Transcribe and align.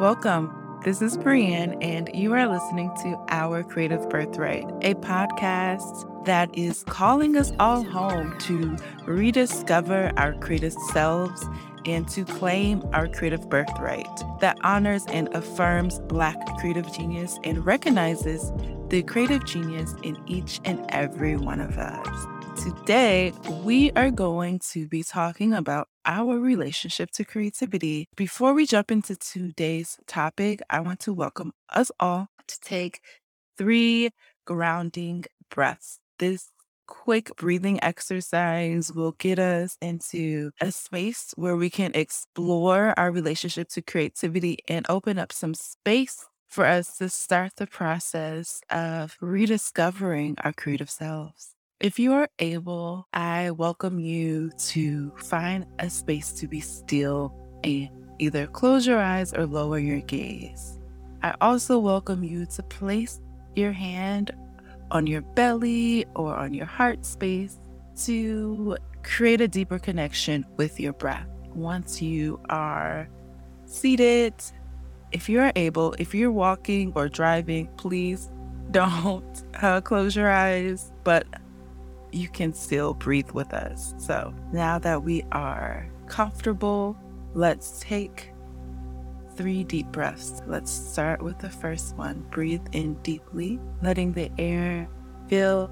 Welcome. 0.00 0.78
This 0.84 1.02
is 1.02 1.16
Brienne, 1.16 1.76
and 1.82 2.08
you 2.14 2.32
are 2.32 2.46
listening 2.46 2.88
to 3.02 3.18
Our 3.30 3.64
Creative 3.64 4.08
Birthright, 4.08 4.64
a 4.82 4.94
podcast 4.94 6.24
that 6.24 6.56
is 6.56 6.84
calling 6.84 7.36
us 7.36 7.50
all 7.58 7.82
home 7.82 8.38
to 8.42 8.76
rediscover 9.06 10.12
our 10.16 10.34
creative 10.34 10.74
selves 10.92 11.44
and 11.84 12.08
to 12.10 12.24
claim 12.24 12.84
our 12.92 13.08
creative 13.08 13.50
birthright 13.50 14.06
that 14.40 14.56
honors 14.62 15.04
and 15.08 15.34
affirms 15.34 15.98
Black 15.98 16.36
creative 16.58 16.92
genius 16.94 17.36
and 17.42 17.66
recognizes 17.66 18.52
the 18.90 19.02
creative 19.02 19.44
genius 19.46 19.96
in 20.04 20.16
each 20.28 20.60
and 20.64 20.86
every 20.90 21.36
one 21.36 21.60
of 21.60 21.76
us. 21.76 22.62
Today, 22.62 23.32
we 23.64 23.90
are 23.92 24.12
going 24.12 24.60
to 24.70 24.86
be 24.86 25.02
talking 25.02 25.52
about 25.52 25.88
our 26.08 26.38
relationship 26.40 27.12
to 27.12 27.24
creativity. 27.24 28.08
Before 28.16 28.54
we 28.54 28.66
jump 28.66 28.90
into 28.90 29.16
today's 29.16 29.98
topic, 30.08 30.60
I 30.70 30.80
want 30.80 31.00
to 31.00 31.12
welcome 31.12 31.52
us 31.70 31.92
all 32.00 32.28
to 32.48 32.60
take 32.60 33.00
three 33.58 34.10
grounding 34.46 35.24
breaths. 35.50 35.98
This 36.18 36.50
quick 36.86 37.36
breathing 37.36 37.82
exercise 37.84 38.92
will 38.92 39.12
get 39.12 39.38
us 39.38 39.76
into 39.82 40.50
a 40.60 40.72
space 40.72 41.32
where 41.36 41.56
we 41.56 41.70
can 41.70 41.92
explore 41.94 42.94
our 42.98 43.12
relationship 43.12 43.68
to 43.70 43.82
creativity 43.82 44.58
and 44.68 44.86
open 44.88 45.18
up 45.18 45.32
some 45.32 45.54
space 45.54 46.26
for 46.48 46.64
us 46.64 46.96
to 46.98 47.10
start 47.10 47.52
the 47.56 47.66
process 47.66 48.62
of 48.70 49.16
rediscovering 49.20 50.36
our 50.42 50.52
creative 50.54 50.90
selves. 50.90 51.54
If 51.80 52.00
you 52.00 52.12
are 52.14 52.28
able, 52.40 53.06
I 53.14 53.52
welcome 53.52 54.00
you 54.00 54.50
to 54.70 55.12
find 55.16 55.64
a 55.78 55.88
space 55.88 56.32
to 56.32 56.48
be 56.48 56.58
still 56.58 57.32
and 57.62 57.88
either 58.18 58.48
close 58.48 58.84
your 58.84 58.98
eyes 58.98 59.32
or 59.32 59.46
lower 59.46 59.78
your 59.78 60.00
gaze. 60.00 60.76
I 61.22 61.36
also 61.40 61.78
welcome 61.78 62.24
you 62.24 62.46
to 62.46 62.64
place 62.64 63.20
your 63.54 63.70
hand 63.70 64.32
on 64.90 65.06
your 65.06 65.20
belly 65.20 66.04
or 66.16 66.34
on 66.34 66.52
your 66.52 66.66
heart 66.66 67.06
space 67.06 67.60
to 68.06 68.76
create 69.04 69.40
a 69.40 69.46
deeper 69.46 69.78
connection 69.78 70.44
with 70.56 70.80
your 70.80 70.94
breath. 70.94 71.28
Once 71.54 72.02
you 72.02 72.40
are 72.50 73.08
seated, 73.66 74.34
if 75.12 75.28
you're 75.28 75.52
able, 75.54 75.94
if 76.00 76.12
you're 76.12 76.32
walking 76.32 76.92
or 76.96 77.08
driving, 77.08 77.68
please 77.76 78.30
don't 78.72 79.44
uh, 79.62 79.80
close 79.80 80.16
your 80.16 80.28
eyes, 80.28 80.90
but 81.04 81.24
you 82.12 82.28
can 82.28 82.52
still 82.52 82.94
breathe 82.94 83.30
with 83.30 83.52
us. 83.52 83.94
So 83.98 84.34
now 84.52 84.78
that 84.78 85.02
we 85.02 85.24
are 85.32 85.88
comfortable, 86.06 86.96
let's 87.34 87.80
take 87.80 88.32
three 89.36 89.62
deep 89.64 89.86
breaths. 89.92 90.42
Let's 90.46 90.70
start 90.70 91.22
with 91.22 91.38
the 91.38 91.50
first 91.50 91.96
one. 91.96 92.26
Breathe 92.30 92.66
in 92.72 92.94
deeply, 93.02 93.60
letting 93.82 94.12
the 94.12 94.30
air 94.38 94.88
fill 95.28 95.70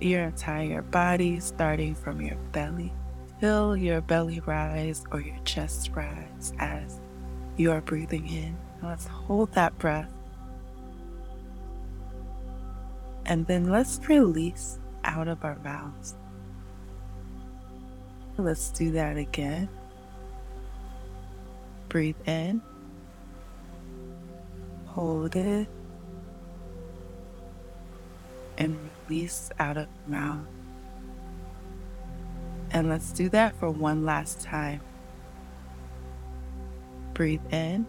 your 0.00 0.22
entire 0.22 0.82
body, 0.82 1.40
starting 1.40 1.94
from 1.94 2.20
your 2.20 2.36
belly. 2.52 2.92
Feel 3.40 3.76
your 3.76 4.00
belly 4.00 4.40
rise 4.40 5.04
or 5.10 5.20
your 5.20 5.38
chest 5.44 5.90
rise 5.94 6.54
as 6.58 7.00
you 7.56 7.70
are 7.70 7.82
breathing 7.82 8.26
in. 8.28 8.56
Let's 8.82 9.06
hold 9.06 9.52
that 9.52 9.76
breath. 9.78 10.12
And 13.26 13.46
then 13.46 13.70
let's 13.70 14.00
release 14.08 14.78
out 15.06 15.28
of 15.28 15.44
our 15.44 15.56
mouths. 15.64 16.14
Let's 18.36 18.68
do 18.68 18.90
that 18.92 19.16
again. 19.16 19.68
Breathe 21.88 22.16
in, 22.26 22.60
hold 24.84 25.34
it, 25.36 25.68
and 28.58 28.78
release 29.08 29.50
out 29.58 29.78
of 29.78 29.86
mouth. 30.06 30.44
And 32.72 32.88
let's 32.90 33.12
do 33.12 33.30
that 33.30 33.58
for 33.58 33.70
one 33.70 34.04
last 34.04 34.40
time. 34.42 34.80
Breathe 37.14 37.40
in, 37.50 37.86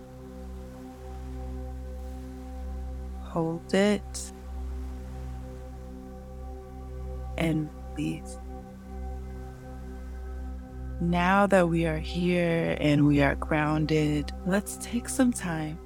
hold 3.24 3.74
it, 3.74 4.32
and 7.38 7.70
release. 7.96 8.40
Now 11.00 11.46
that 11.48 11.70
we 11.70 11.86
are 11.86 12.00
here 12.00 12.76
and 12.80 13.06
we 13.06 13.22
are 13.22 13.36
grounded, 13.36 14.32
let's 14.46 14.78
take 14.78 15.08
some 15.08 15.32
time 15.32 15.78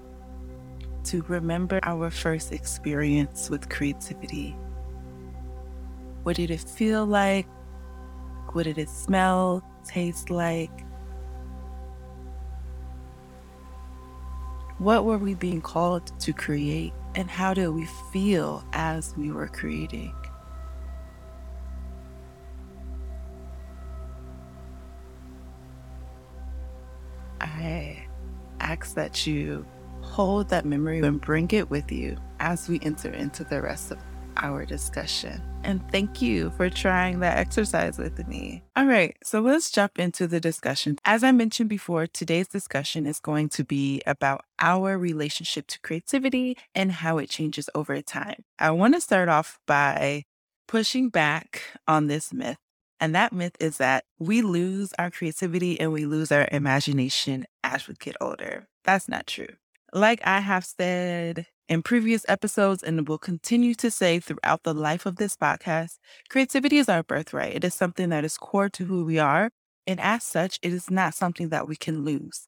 to 1.05 1.21
remember 1.23 1.79
our 1.83 2.09
first 2.09 2.53
experience 2.53 3.49
with 3.49 3.67
creativity. 3.69 4.55
What 6.23 6.37
did 6.37 6.51
it 6.51 6.61
feel 6.61 7.05
like? 7.05 7.47
What 8.53 8.63
did 8.63 8.77
it 8.77 8.89
smell, 8.89 9.63
taste 9.85 10.29
like? 10.29 10.85
What 14.77 15.05
were 15.05 15.17
we 15.17 15.33
being 15.33 15.61
called 15.61 16.17
to 16.21 16.33
create? 16.33 16.93
And 17.15 17.29
how 17.29 17.53
did 17.53 17.69
we 17.69 17.85
feel 18.11 18.63
as 18.73 19.13
we 19.17 19.31
were 19.31 19.47
creating? 19.47 20.13
I 27.61 28.07
ask 28.59 28.95
that 28.95 29.27
you 29.27 29.65
hold 30.01 30.49
that 30.49 30.65
memory 30.65 30.99
and 30.99 31.21
bring 31.21 31.49
it 31.51 31.69
with 31.69 31.91
you 31.91 32.17
as 32.39 32.67
we 32.67 32.79
enter 32.81 33.11
into 33.11 33.43
the 33.43 33.61
rest 33.61 33.91
of 33.91 33.99
our 34.37 34.65
discussion. 34.65 35.41
And 35.63 35.81
thank 35.91 36.21
you 36.21 36.49
for 36.57 36.69
trying 36.69 37.19
that 37.19 37.37
exercise 37.37 37.99
with 37.99 38.27
me. 38.27 38.63
All 38.75 38.85
right, 38.85 39.15
so 39.23 39.41
let's 39.41 39.69
jump 39.69 39.99
into 39.99 40.27
the 40.27 40.39
discussion. 40.39 40.97
As 41.05 41.23
I 41.23 41.31
mentioned 41.31 41.69
before, 41.69 42.07
today's 42.07 42.47
discussion 42.47 43.05
is 43.05 43.19
going 43.19 43.49
to 43.49 43.63
be 43.63 44.01
about 44.07 44.43
our 44.59 44.97
relationship 44.97 45.67
to 45.67 45.79
creativity 45.81 46.57
and 46.73 46.91
how 46.91 47.19
it 47.19 47.29
changes 47.29 47.69
over 47.75 48.01
time. 48.01 48.43
I 48.57 48.71
want 48.71 48.95
to 48.95 49.01
start 49.01 49.29
off 49.29 49.59
by 49.67 50.23
pushing 50.67 51.09
back 51.09 51.61
on 51.87 52.07
this 52.07 52.33
myth 52.33 52.57
and 53.01 53.15
that 53.15 53.33
myth 53.33 53.57
is 53.59 53.77
that 53.77 54.05
we 54.19 54.43
lose 54.43 54.93
our 54.99 55.09
creativity 55.09 55.79
and 55.79 55.91
we 55.91 56.05
lose 56.05 56.31
our 56.31 56.47
imagination 56.51 57.45
as 57.63 57.87
we 57.87 57.95
get 57.95 58.15
older. 58.21 58.67
That's 58.85 59.09
not 59.09 59.25
true. 59.25 59.47
Like 59.91 60.21
I 60.23 60.39
have 60.39 60.63
said 60.63 61.47
in 61.67 61.81
previous 61.81 62.23
episodes 62.29 62.83
and 62.83 63.07
will 63.07 63.17
continue 63.17 63.73
to 63.75 63.89
say 63.89 64.19
throughout 64.19 64.63
the 64.63 64.73
life 64.73 65.07
of 65.07 65.15
this 65.15 65.35
podcast, 65.35 65.97
creativity 66.29 66.77
is 66.77 66.87
our 66.87 67.01
birthright. 67.01 67.55
It 67.55 67.63
is 67.63 67.73
something 67.73 68.09
that 68.09 68.23
is 68.23 68.37
core 68.37 68.69
to 68.69 68.85
who 68.85 69.03
we 69.03 69.17
are. 69.17 69.49
And 69.87 69.99
as 69.99 70.23
such, 70.23 70.59
it 70.61 70.71
is 70.71 70.91
not 70.91 71.15
something 71.15 71.49
that 71.49 71.67
we 71.67 71.75
can 71.75 72.05
lose. 72.05 72.45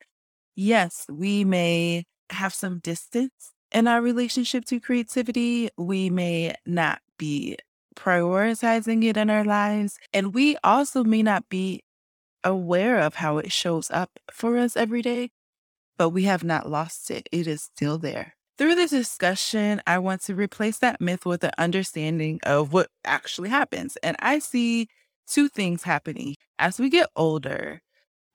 Yes, 0.55 1.05
we 1.09 1.43
may 1.43 2.03
have 2.29 2.53
some 2.53 2.79
distance 2.79 3.53
in 3.71 3.87
our 3.87 4.01
relationship 4.01 4.65
to 4.65 4.79
creativity. 4.79 5.69
We 5.77 6.11
may 6.11 6.53
not 6.65 6.99
be 7.17 7.57
prioritizing 7.93 9.03
it 9.03 9.17
in 9.17 9.29
our 9.29 9.43
lives. 9.43 9.97
And 10.13 10.33
we 10.33 10.57
also 10.63 11.03
may 11.03 11.23
not 11.23 11.49
be 11.49 11.83
aware 12.43 12.99
of 12.99 13.15
how 13.15 13.37
it 13.37 13.51
shows 13.51 13.89
up 13.91 14.19
for 14.31 14.57
us 14.57 14.75
every 14.75 15.01
day, 15.01 15.31
but 15.97 16.09
we 16.09 16.23
have 16.23 16.43
not 16.43 16.69
lost 16.69 17.09
it. 17.09 17.27
It 17.31 17.47
is 17.47 17.63
still 17.63 17.97
there. 17.97 18.35
Through 18.57 18.75
this 18.75 18.91
discussion, 18.91 19.81
I 19.87 19.97
want 19.97 20.21
to 20.23 20.35
replace 20.35 20.77
that 20.79 21.01
myth 21.01 21.25
with 21.25 21.43
an 21.43 21.51
understanding 21.57 22.39
of 22.43 22.71
what 22.71 22.89
actually 23.03 23.49
happens. 23.49 23.97
And 24.03 24.15
I 24.19 24.39
see 24.39 24.87
two 25.25 25.49
things 25.49 25.83
happening. 25.83 26.35
As 26.59 26.79
we 26.79 26.89
get 26.89 27.09
older, 27.15 27.81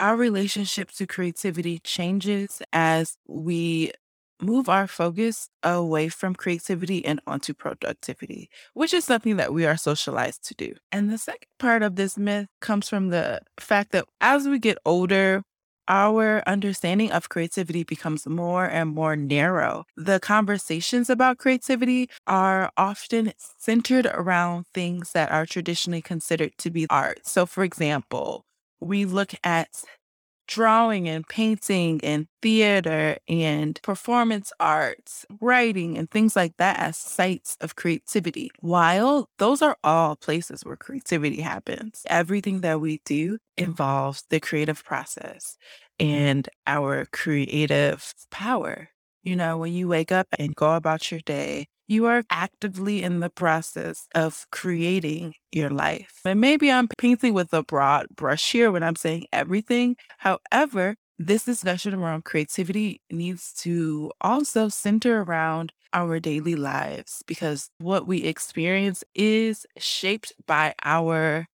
our 0.01 0.17
relationship 0.17 0.91
to 0.93 1.07
creativity 1.07 1.79
changes 1.81 2.63
as 2.73 3.17
we 3.27 3.93
move 4.41 4.69
our 4.69 4.87
focus 4.87 5.49
away 5.63 6.09
from 6.09 6.35
creativity 6.35 7.05
and 7.05 7.21
onto 7.27 7.55
productivity, 7.55 8.51
which 8.75 8.95
is 8.95 9.05
something 9.05 9.37
that 9.37 9.53
we 9.53 9.67
are 9.67 9.77
socialized 9.77 10.47
to 10.49 10.55
do. 10.55 10.75
And 10.93 11.11
the 11.11 11.19
second 11.19 11.49
part 11.59 11.83
of 11.83 11.97
this 11.97 12.17
myth 12.17 12.47
comes 12.61 12.89
from 12.89 13.09
the 13.09 13.41
fact 13.59 13.93
that 13.93 14.05
as 14.21 14.49
we 14.49 14.59
get 14.59 14.79
older, 14.85 15.43
our 15.89 16.43
understanding 16.47 17.11
of 17.13 17.31
creativity 17.31 17.83
becomes 17.83 18.27
more 18.27 18.67
and 18.67 18.91
more 18.91 19.17
narrow. 19.17 19.85
The 19.97 20.21
conversations 20.21 21.09
about 21.09 21.39
creativity 21.39 22.11
are 22.27 22.71
often 22.77 23.33
centered 23.59 24.07
around 24.07 24.67
things 24.75 25.13
that 25.13 25.31
are 25.33 25.47
traditionally 25.47 26.03
considered 26.03 26.53
to 26.59 26.71
be 26.71 26.87
art. 26.91 27.21
So, 27.27 27.47
for 27.47 27.65
example, 27.65 28.45
we 28.81 29.05
look 29.07 29.33
at 29.43 29.83
drawing 30.49 31.09
and 31.09 31.29
painting 31.29 32.01
and 32.03 32.27
theater 32.43 33.19
and 33.29 33.81
performance 33.83 34.53
arts, 34.61 35.27
writing, 35.41 35.97
and 35.99 36.11
things 36.11 36.35
like 36.37 36.57
that 36.59 36.79
as 36.81 36.97
sites 36.99 37.57
of 37.61 37.77
creativity. 37.77 38.51
While 38.61 39.29
those 39.39 39.63
are 39.63 39.79
all 39.85 40.17
places 40.17 40.65
where 40.65 40.77
creativity 40.77 41.41
happens, 41.43 42.03
everything 42.09 42.63
that 42.63 42.81
we 42.81 43.01
do 43.05 43.39
involves 43.59 44.25
the 44.31 44.41
creative 44.41 44.85
process 44.85 45.57
and 46.01 46.49
our 46.67 47.07
creative 47.13 48.15
power. 48.31 48.89
You 49.23 49.37
know, 49.37 49.59
when 49.59 49.73
you 49.73 49.89
wake 49.89 50.13
up 50.13 50.29
and 50.39 50.55
go 50.57 50.75
about 50.75 51.11
your 51.11 51.21
day, 51.21 51.69
you 51.89 52.07
are 52.07 52.23
actively 52.31 53.03
in 53.03 53.21
the 53.21 53.31
process 53.31 54.07
of 54.15 54.47
creating 54.53 55.35
your 55.51 55.71
life. 55.71 56.21
And 56.25 56.41
maybe 56.41 56.71
I'm 56.71 56.89
painting 56.99 57.35
with 57.35 57.53
a 57.53 57.63
broad 57.63 58.07
brush 58.15 58.53
here 58.53 58.71
when 58.71 58.83
I'm 58.83 58.97
saying 58.97 59.27
everything. 59.33 59.97
However, 60.19 60.97
this 61.19 61.45
discussion 61.45 61.95
around 61.95 62.25
creativity 62.25 63.01
needs 63.11 63.53
to 63.63 64.13
also 64.21 64.69
center 64.69 65.23
around 65.23 65.73
our 65.93 66.21
daily 66.21 66.55
lives 66.55 67.23
because 67.27 67.71
what 67.79 68.07
we 68.07 68.23
experience 68.23 69.03
is 69.15 69.67
shaped 69.79 70.33
by 70.47 70.75
our 70.85 71.47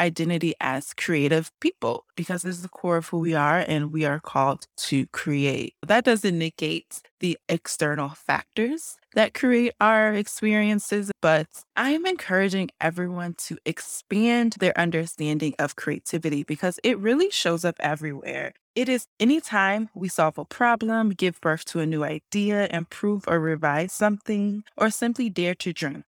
identity 0.00 0.54
as 0.60 0.94
creative 0.94 1.52
people 1.60 2.04
because 2.16 2.42
this 2.42 2.56
is 2.56 2.62
the 2.62 2.68
core 2.68 2.96
of 2.96 3.08
who 3.08 3.18
we 3.18 3.34
are 3.34 3.58
and 3.58 3.92
we 3.92 4.04
are 4.04 4.18
called 4.18 4.66
to 4.88 5.06
create. 5.08 5.74
That 5.86 6.04
doesn't 6.04 6.38
negate 6.38 7.02
the 7.20 7.38
external 7.48 8.08
factors 8.08 8.96
that 9.14 9.34
create 9.34 9.74
our 9.80 10.14
experiences, 10.14 11.10
but 11.20 11.46
I 11.76 11.90
am 11.90 12.06
encouraging 12.06 12.70
everyone 12.80 13.34
to 13.46 13.58
expand 13.66 14.56
their 14.60 14.76
understanding 14.78 15.54
of 15.58 15.76
creativity 15.76 16.44
because 16.44 16.78
it 16.82 16.98
really 16.98 17.30
shows 17.30 17.64
up 17.64 17.76
everywhere. 17.80 18.54
It 18.76 18.88
is 18.88 19.06
anytime 19.18 19.90
we 19.94 20.08
solve 20.08 20.38
a 20.38 20.44
problem, 20.44 21.10
give 21.10 21.40
birth 21.40 21.64
to 21.66 21.80
a 21.80 21.86
new 21.86 22.04
idea, 22.04 22.68
improve 22.70 23.24
or 23.26 23.40
revise 23.40 23.92
something, 23.92 24.62
or 24.76 24.90
simply 24.90 25.28
dare 25.28 25.56
to 25.56 25.72
dream. 25.72 26.04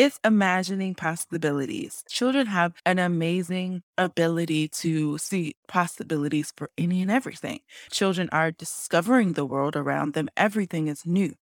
It's 0.00 0.18
imagining 0.24 0.94
possibilities. 0.94 2.04
Children 2.08 2.46
have 2.46 2.72
an 2.86 2.98
amazing 2.98 3.82
ability 3.98 4.68
to 4.80 5.18
see 5.18 5.56
possibilities 5.68 6.54
for 6.56 6.70
any 6.78 7.02
and 7.02 7.10
everything. 7.10 7.60
Children 7.90 8.30
are 8.32 8.50
discovering 8.50 9.34
the 9.34 9.44
world 9.44 9.76
around 9.76 10.14
them. 10.14 10.30
Everything 10.38 10.86
is 10.86 11.04
new. 11.04 11.34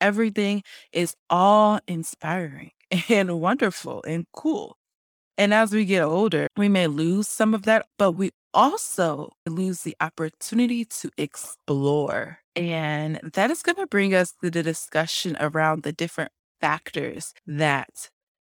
Everything 0.00 0.62
is 0.92 1.16
awe 1.30 1.80
inspiring 1.88 2.70
and 3.08 3.40
wonderful 3.40 4.04
and 4.06 4.26
cool. 4.32 4.76
And 5.36 5.52
as 5.52 5.72
we 5.72 5.84
get 5.84 6.04
older, 6.04 6.46
we 6.56 6.68
may 6.68 6.86
lose 6.86 7.26
some 7.26 7.54
of 7.54 7.64
that, 7.64 7.86
but 7.98 8.12
we 8.12 8.30
also 8.54 9.32
lose 9.48 9.82
the 9.82 9.96
opportunity 10.00 10.84
to 10.84 11.10
explore. 11.18 12.38
And 12.54 13.18
that 13.34 13.50
is 13.50 13.64
going 13.64 13.76
to 13.76 13.86
bring 13.88 14.14
us 14.14 14.32
to 14.44 14.50
the 14.50 14.62
discussion 14.62 15.36
around 15.40 15.82
the 15.82 15.92
different 15.92 16.30
factors 16.60 17.34
that 17.46 18.10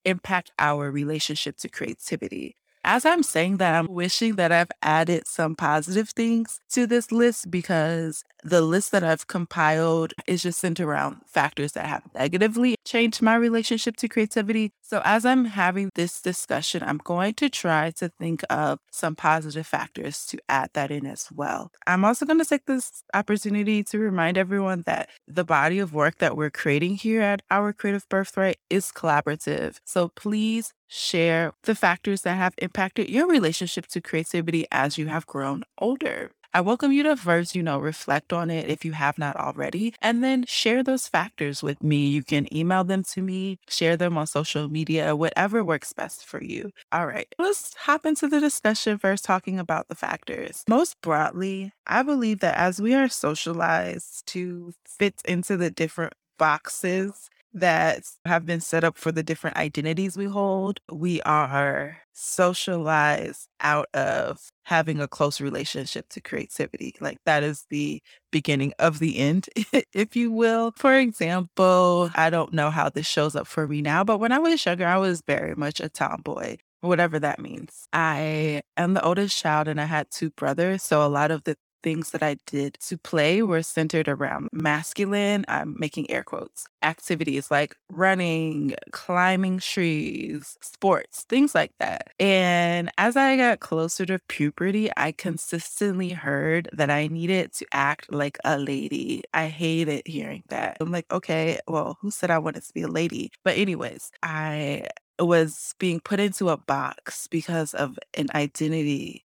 impact 0.06 0.52
our 0.58 0.92
relationship 0.92 1.58
to 1.58 1.70
creativity. 1.70 2.56
As 2.84 3.06
I'm 3.06 3.22
saying 3.22 3.58
that, 3.58 3.76
I'm 3.76 3.86
wishing 3.88 4.36
that 4.36 4.52
I've 4.52 4.72
added 4.82 5.28
some 5.28 5.56
positive 5.56 6.10
things 6.10 6.60
to 6.72 6.88
this 6.88 7.12
list 7.12 7.52
because 7.52 8.24
the 8.44 8.62
list 8.62 8.92
that 8.92 9.04
I've 9.04 9.28
compiled 9.28 10.14
is 10.26 10.42
just 10.42 10.60
centered 10.60 10.88
around 10.88 11.18
factors 11.28 11.74
that 11.74 11.86
have 11.86 12.04
negatively 12.16 12.76
changed 12.84 13.22
my 13.22 13.36
relationship 13.36 13.98
to 13.98 14.08
creativity. 14.08 14.72
So, 14.82 15.02
as 15.06 15.26
I'm 15.26 15.46
having 15.46 15.92
this 15.94 16.22
discussion, 16.22 16.82
I'm 16.84 16.98
going 16.98 17.36
to 17.36 17.50
try 17.50 17.92
to 17.92 18.10
think 18.10 18.44
of 18.50 18.80
some 18.92 19.16
positive 19.16 19.68
factors 19.68 20.26
to 20.28 20.40
add 20.50 20.72
that 20.74 20.90
in 20.90 21.06
as 21.06 21.28
well. 21.32 21.72
I'm 21.86 22.04
also 22.04 22.26
going 22.26 22.40
to 22.40 22.46
take 22.46 22.66
this 22.66 23.04
opportunity 23.14 23.84
to 23.84 24.00
remind 24.00 24.38
everyone 24.40 24.84
that 24.88 25.10
the 25.28 25.46
body 25.46 25.78
of 25.78 25.94
work 25.94 26.18
that 26.18 26.36
we're 26.36 26.50
creating 26.50 26.96
here 26.96 27.22
at 27.22 27.44
Our 27.52 27.74
Creative 27.74 28.08
Birthright 28.10 28.58
is 28.72 28.92
collaborative. 28.92 29.80
So, 29.86 30.10
please 30.10 30.74
share 30.92 31.54
the 31.64 31.74
factors 31.74 32.22
that 32.24 32.36
have 32.36 32.54
impacted 32.58 33.10
your 33.10 33.28
relationship 33.28 33.88
to 33.88 34.02
creativity 34.02 34.66
as 34.72 34.98
you 34.98 35.08
have 35.08 35.26
grown 35.26 35.64
older. 35.78 36.32
I 36.54 36.60
welcome 36.60 36.92
you 36.92 37.02
to 37.04 37.16
first, 37.16 37.56
you 37.56 37.64
know, 37.64 37.80
reflect 37.80 38.34
on 38.34 38.50
it 38.50 38.70
if 38.70 38.84
you 38.84 38.92
have 38.92 39.18
not 39.18 39.38
already, 39.38 39.94
and 40.02 40.22
then 40.22 40.44
share 40.46 40.84
those 40.84 41.08
factors 41.08 41.64
with 41.64 41.82
me. 41.82 42.08
You 42.08 42.24
can 42.24 42.54
email 42.54 42.84
them 42.84 43.04
to 43.06 43.22
me, 43.22 43.58
share 43.70 43.96
them 43.96 44.18
on 44.18 44.28
social 44.28 44.68
media, 44.68 45.16
whatever 45.16 45.64
works 45.64 45.94
best 45.94 46.26
for 46.26 46.44
you. 46.44 46.72
All 46.92 47.08
right, 47.08 47.34
let's 47.40 47.74
hop 47.76 48.06
into 48.06 48.28
the 48.28 48.42
discussion 48.42 48.98
first, 48.98 49.24
talking 49.24 49.60
about 49.60 49.88
the 49.88 49.96
factors. 49.96 50.66
Most 50.68 51.00
broadly, 51.00 51.72
I 51.88 52.04
believe 52.04 52.42
that 52.42 52.58
as 52.58 52.82
we 52.82 52.94
are 52.96 53.08
socialized 53.08 54.28
to 54.28 54.74
fit 54.86 55.22
into 55.24 55.56
the 55.56 55.72
different 55.72 56.16
boxes 56.38 57.30
that 57.54 58.04
have 58.26 58.46
been 58.46 58.62
set 58.62 58.84
up 58.84 58.98
for 58.98 59.12
the 59.12 59.24
different 59.24 59.58
identities 59.58 60.18
we 60.18 60.26
hold, 60.26 60.80
we 60.92 61.22
are 61.24 61.98
socialized 62.14 63.48
out 63.60 63.88
of 63.94 64.50
having 64.64 65.00
a 65.00 65.08
close 65.08 65.42
relationship 65.42 66.08
to 66.10 66.22
creativity. 66.22 66.96
Like 67.00 67.18
that 67.26 67.44
is 67.44 67.66
the 67.70 68.02
beginning 68.32 68.74
of 68.80 69.00
the 69.00 69.18
end, 69.18 69.48
if 69.94 70.16
you 70.16 70.32
will. 70.32 70.74
For 70.76 70.96
example, 70.96 72.10
I 72.16 72.30
don't 72.30 72.54
know 72.54 72.70
how 72.70 72.90
this 72.90 73.08
shows 73.08 73.36
up 73.36 73.48
for 73.48 73.68
me 73.68 73.82
now, 73.82 74.04
but 74.04 74.20
when 74.20 74.32
I 74.32 74.40
was 74.40 74.66
younger, 74.66 74.88
I 74.88 74.98
was 74.98 75.22
very 75.26 75.56
much 75.56 75.80
a 75.80 75.90
tomboy 75.90 76.58
whatever 76.82 77.20
that 77.20 77.40
means. 77.40 77.88
I 77.94 78.62
am 78.76 78.96
the 78.96 79.06
oldest 79.06 79.38
child 79.38 79.68
and 79.68 79.80
I 79.80 79.86
had 79.86 80.10
two 80.12 80.32
brothers. 80.32 80.84
So 80.84 81.06
a 81.06 81.08
lot 81.08 81.32
of 81.32 81.44
the 81.44 81.56
things 81.84 82.12
that 82.12 82.24
I 82.24 82.38
did 82.46 82.78
to 82.88 82.98
play 82.98 83.42
were 83.42 83.64
centered 83.64 84.08
around 84.08 84.50
masculine, 84.52 85.46
I'm 85.48 85.76
making 85.80 86.10
air 86.12 86.24
quotes, 86.24 86.68
activities 86.84 87.52
like 87.52 87.76
running, 87.92 88.76
climbing 88.92 89.60
trees, 89.60 90.58
sports, 90.62 91.26
things 91.30 91.56
like 91.56 91.72
that. 91.80 92.10
And 92.20 92.92
as 92.98 93.16
I 93.16 93.38
got 93.38 93.60
closer 93.60 94.06
to 94.08 94.20
puberty, 94.28 94.90
I 94.98 95.12
consistently 95.12 96.10
heard 96.10 96.70
that 96.74 96.90
I 96.90 97.08
needed 97.08 97.54
to 97.54 97.66
act 97.74 98.12
like 98.12 98.38
a 98.44 98.58
lady. 98.58 99.24
I 99.34 99.48
hated 99.48 100.04
hearing 100.06 100.44
that. 100.50 100.78
I'm 100.80 100.92
like, 100.92 101.12
okay, 101.12 101.60
well, 101.68 101.98
who 102.02 102.12
said 102.12 102.32
I 102.32 102.40
wanted 102.40 102.64
to 102.64 102.74
be 102.74 102.82
a 102.84 102.88
lady? 102.88 103.32
But, 103.44 103.58
anyways, 103.58 104.12
I 104.24 104.88
was 105.20 105.76
being 105.80 106.00
put 106.00 106.20
into 106.20 106.50
a 106.50 106.58
box 106.58 107.28
because 107.28 107.74
of 107.74 107.98
an 108.16 108.28
identity 108.34 109.24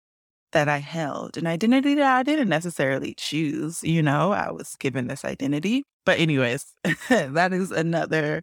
that 0.52 0.68
I 0.68 0.78
held, 0.78 1.36
an 1.36 1.46
identity 1.46 1.94
that 1.94 2.16
I 2.16 2.22
didn't 2.22 2.48
necessarily 2.48 3.14
choose. 3.14 3.82
You 3.82 4.02
know, 4.02 4.32
I 4.32 4.50
was 4.50 4.76
given 4.78 5.08
this 5.08 5.24
identity. 5.24 5.84
But, 6.04 6.18
anyways, 6.18 6.74
that 7.08 7.52
is 7.52 7.70
another 7.70 8.42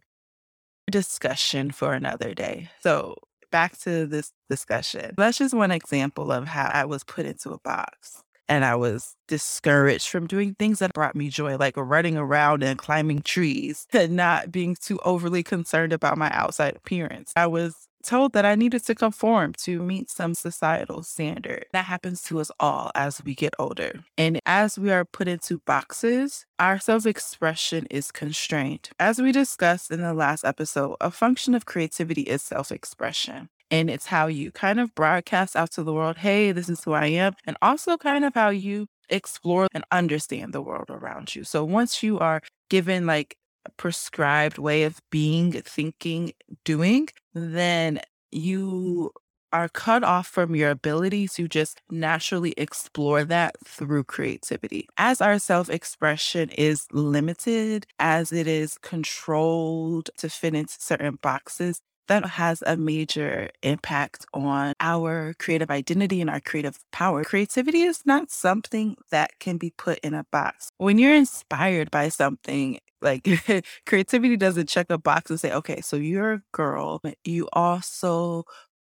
discussion 0.90 1.70
for 1.70 1.94
another 1.94 2.34
day. 2.34 2.68
So, 2.82 3.16
back 3.50 3.78
to 3.78 4.06
this 4.06 4.32
discussion. 4.50 5.14
That's 5.16 5.38
just 5.38 5.54
one 5.54 5.70
example 5.70 6.32
of 6.32 6.46
how 6.46 6.70
I 6.72 6.84
was 6.84 7.04
put 7.04 7.24
into 7.26 7.50
a 7.50 7.58
box 7.60 8.22
and 8.48 8.64
I 8.64 8.74
was 8.74 9.16
discouraged 9.28 10.08
from 10.08 10.26
doing 10.26 10.54
things 10.58 10.80
that 10.80 10.92
brought 10.92 11.16
me 11.16 11.28
joy, 11.28 11.56
like 11.56 11.76
running 11.76 12.16
around 12.16 12.62
and 12.62 12.78
climbing 12.78 13.22
trees 13.22 13.86
and 13.92 14.16
not 14.16 14.52
being 14.52 14.76
too 14.80 14.98
overly 15.04 15.42
concerned 15.42 15.92
about 15.92 16.18
my 16.18 16.30
outside 16.30 16.76
appearance. 16.76 17.32
I 17.36 17.46
was 17.46 17.88
told 18.04 18.32
that 18.32 18.44
I 18.44 18.54
needed 18.54 18.84
to 18.86 18.94
conform 18.94 19.54
to 19.64 19.82
meet 19.82 20.10
some 20.10 20.34
societal 20.34 21.02
standard. 21.02 21.66
That 21.72 21.86
happens 21.86 22.22
to 22.24 22.40
us 22.40 22.50
all 22.60 22.90
as 22.94 23.22
we 23.24 23.34
get 23.34 23.54
older. 23.58 24.04
And 24.16 24.40
as 24.46 24.78
we 24.78 24.90
are 24.92 25.04
put 25.04 25.28
into 25.28 25.60
boxes, 25.66 26.46
our 26.58 26.78
self 26.78 27.06
expression 27.06 27.86
is 27.90 28.12
constrained. 28.12 28.90
As 28.98 29.20
we 29.20 29.32
discussed 29.32 29.90
in 29.90 30.00
the 30.00 30.14
last 30.14 30.44
episode, 30.44 30.96
a 31.00 31.10
function 31.10 31.54
of 31.54 31.66
creativity 31.66 32.22
is 32.22 32.42
self 32.42 32.70
expression. 32.70 33.48
And 33.70 33.90
it's 33.90 34.06
how 34.06 34.26
you 34.28 34.52
kind 34.52 34.78
of 34.78 34.94
broadcast 34.94 35.56
out 35.56 35.72
to 35.72 35.82
the 35.82 35.92
world, 35.92 36.18
hey, 36.18 36.52
this 36.52 36.68
is 36.68 36.84
who 36.84 36.92
I 36.92 37.06
am. 37.06 37.34
And 37.46 37.56
also 37.60 37.96
kind 37.96 38.24
of 38.24 38.34
how 38.34 38.50
you 38.50 38.86
explore 39.08 39.66
and 39.72 39.84
understand 39.90 40.52
the 40.52 40.62
world 40.62 40.90
around 40.90 41.34
you. 41.34 41.44
So 41.44 41.64
once 41.64 42.02
you 42.02 42.18
are 42.18 42.40
given 42.68 43.06
like 43.06 43.36
prescribed 43.76 44.58
way 44.58 44.84
of 44.84 45.00
being, 45.10 45.52
thinking, 45.52 46.32
doing, 46.64 47.08
then 47.32 47.96
mm-hmm. 47.96 48.38
you 48.38 49.12
are 49.54 49.68
cut 49.68 50.02
off 50.02 50.26
from 50.26 50.56
your 50.56 50.70
ability 50.70 51.28
to 51.28 51.46
just 51.46 51.80
naturally 51.88 52.54
explore 52.56 53.22
that 53.22 53.54
through 53.64 54.02
creativity. 54.02 54.88
As 54.98 55.20
our 55.20 55.38
self 55.38 55.70
expression 55.70 56.50
is 56.50 56.86
limited, 56.90 57.86
as 58.00 58.32
it 58.32 58.48
is 58.48 58.76
controlled 58.78 60.10
to 60.18 60.28
fit 60.28 60.56
into 60.56 60.74
certain 60.80 61.18
boxes, 61.22 61.80
that 62.08 62.26
has 62.26 62.62
a 62.66 62.76
major 62.76 63.50
impact 63.62 64.26
on 64.34 64.74
our 64.80 65.34
creative 65.38 65.70
identity 65.70 66.20
and 66.20 66.28
our 66.28 66.40
creative 66.40 66.78
power. 66.92 67.24
Creativity 67.24 67.82
is 67.82 68.04
not 68.04 68.30
something 68.30 68.96
that 69.10 69.38
can 69.38 69.56
be 69.56 69.72
put 69.76 69.98
in 70.00 70.14
a 70.14 70.26
box. 70.30 70.68
When 70.78 70.98
you're 70.98 71.14
inspired 71.14 71.90
by 71.90 72.08
something, 72.08 72.78
like 73.04 73.28
creativity 73.86 74.36
doesn't 74.36 74.68
check 74.68 74.86
a 74.90 74.98
box 74.98 75.30
and 75.30 75.38
say, 75.38 75.52
okay, 75.52 75.80
so 75.80 75.96
you're 75.96 76.32
a 76.34 76.42
girl, 76.52 77.00
you 77.24 77.48
also 77.52 78.44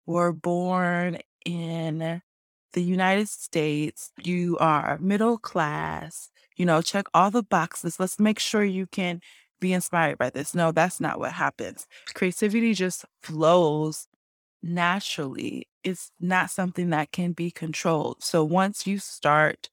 were 0.07 0.33
born 0.33 1.19
in 1.45 2.23
the 2.73 2.83
United 2.83 3.29
States, 3.29 4.13
you 4.23 4.57
are 4.59 4.99
middle 4.99 5.39
class, 5.39 6.31
you 6.57 6.65
know, 6.65 6.83
check 6.83 7.07
all 7.15 7.31
the 7.31 7.43
boxes. 7.43 7.99
Let's 8.01 8.19
make 8.19 8.39
sure 8.39 8.65
you 8.65 8.87
can 8.87 9.21
be 9.61 9.73
inspired 9.73 10.19
by 10.19 10.31
this. 10.31 10.55
No, 10.55 10.73
that's 10.73 11.01
not 11.01 11.19
what 11.19 11.33
happens. 11.33 11.87
Creativity 12.15 12.75
just 12.75 13.05
flows 13.23 14.07
naturally. 14.63 15.69
It's 15.85 16.11
not 16.21 16.51
something 16.51 16.91
that 16.91 17.13
can 17.13 17.33
be 17.33 17.51
controlled. 17.51 18.23
So 18.23 18.45
once 18.45 18.87
you 18.87 18.99
start 18.99 19.71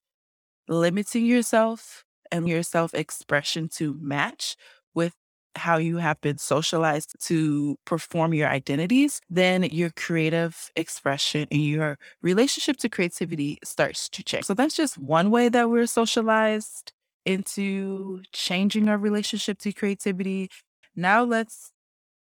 limiting 0.68 1.26
yourself 1.26 2.06
and 2.32 2.48
your 2.48 2.64
self 2.64 2.94
expression 2.94 3.70
to 3.70 3.96
match 4.00 4.56
with 4.94 5.14
how 5.56 5.78
you 5.78 5.98
have 5.98 6.22
been 6.22 6.38
socialized 6.38 7.16
to 7.20 7.78
perform 7.86 8.34
your 8.34 8.48
identities, 8.48 9.20
then 9.30 9.64
your 9.64 9.90
creative 9.90 10.72
expression 10.76 11.48
and 11.52 11.62
your 11.62 11.98
relationship 12.22 12.78
to 12.78 12.90
creativity 12.90 13.58
starts 13.64 14.10
to 14.10 14.24
change. 14.24 14.46
So 14.46 14.54
that's 14.54 14.76
just 14.76 14.98
one 14.98 15.32
way 15.32 15.50
that 15.50 15.70
we're 15.70 15.88
socialized 15.88 16.94
into 17.26 18.22
changing 18.32 18.90
our 18.90 18.98
relationship 18.98 19.60
to 19.60 19.74
creativity. 19.74 20.50
Now 20.96 21.24
let's 21.24 21.72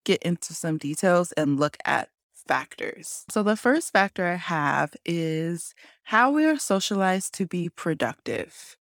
get 0.06 0.22
into 0.24 0.54
some 0.54 0.78
details 0.78 1.32
and 1.34 1.60
look 1.60 1.78
at 1.86 2.10
factors. 2.48 3.25
So, 3.30 3.44
the 3.44 3.56
first 3.56 3.94
factor 3.94 4.25
I 4.25 4.36
have 4.36 4.96
is 5.06 5.75
how 6.04 6.32
we 6.32 6.46
are 6.46 6.58
socialized 6.58 7.34
to 7.36 7.46
be 7.46 7.70
productive 7.70 8.75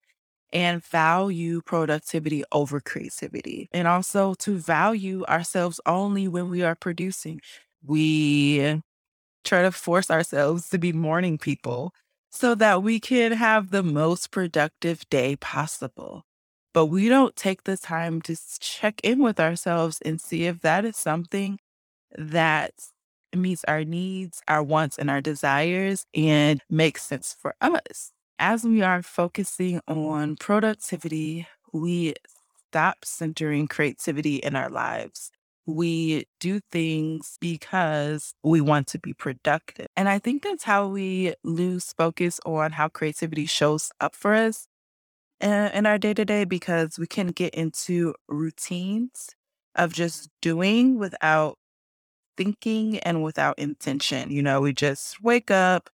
and 0.52 0.84
value 0.84 1.60
productivity 1.62 2.44
over 2.52 2.80
creativity, 2.80 3.68
and 3.72 3.88
also 3.88 4.34
to 4.34 4.58
value 4.58 5.24
ourselves 5.26 5.80
only 5.86 6.28
when 6.28 6.50
we 6.50 6.62
are 6.62 6.74
producing. 6.74 7.40
We 7.84 8.82
try 9.44 9.62
to 9.62 9.72
force 9.72 10.10
ourselves 10.10 10.68
to 10.70 10.78
be 10.78 10.92
morning 10.92 11.38
people 11.38 11.94
so 12.30 12.54
that 12.56 12.82
we 12.82 13.00
can 13.00 13.32
have 13.32 13.70
the 13.70 13.82
most 13.82 14.30
productive 14.30 15.08
day 15.10 15.36
possible. 15.36 16.24
But 16.74 16.86
we 16.86 17.08
don't 17.08 17.34
take 17.36 17.64
the 17.64 17.76
time 17.76 18.20
to 18.22 18.36
check 18.60 19.00
in 19.02 19.22
with 19.22 19.40
ourselves 19.40 20.00
and 20.04 20.20
see 20.20 20.44
if 20.44 20.60
that 20.60 20.84
is 20.84 20.96
something 20.96 21.58
that 22.16 22.72
meets 23.34 23.64
our 23.64 23.84
needs, 23.84 24.42
our 24.48 24.62
wants, 24.62 24.98
and 24.98 25.10
our 25.10 25.20
desires 25.20 26.06
and 26.14 26.62
makes 26.70 27.02
sense 27.04 27.34
for 27.38 27.54
us. 27.60 28.12
As 28.38 28.64
we 28.64 28.82
are 28.82 29.02
focusing 29.02 29.80
on 29.88 30.36
productivity, 30.36 31.46
we 31.72 32.14
stop 32.68 33.04
centering 33.04 33.66
creativity 33.66 34.36
in 34.36 34.54
our 34.54 34.70
lives. 34.70 35.30
We 35.66 36.26
do 36.40 36.60
things 36.72 37.36
because 37.40 38.32
we 38.42 38.60
want 38.60 38.86
to 38.88 38.98
be 38.98 39.12
productive. 39.12 39.86
And 39.96 40.08
I 40.08 40.18
think 40.18 40.42
that's 40.42 40.64
how 40.64 40.86
we 40.88 41.34
lose 41.44 41.92
focus 41.92 42.40
on 42.46 42.72
how 42.72 42.88
creativity 42.88 43.46
shows 43.46 43.90
up 44.00 44.14
for 44.14 44.34
us 44.34 44.66
uh, 45.42 45.70
in 45.74 45.86
our 45.86 45.98
day 45.98 46.14
to 46.14 46.24
day 46.24 46.44
because 46.44 46.98
we 46.98 47.06
can 47.06 47.28
get 47.28 47.54
into 47.54 48.14
routines 48.28 49.30
of 49.76 49.92
just 49.94 50.30
doing 50.42 50.98
without 50.98 51.56
thinking 52.36 52.98
and 53.00 53.22
without 53.22 53.58
intention. 53.58 54.30
You 54.30 54.42
know, 54.42 54.60
we 54.60 54.72
just 54.72 55.22
wake 55.22 55.50
up, 55.50 55.90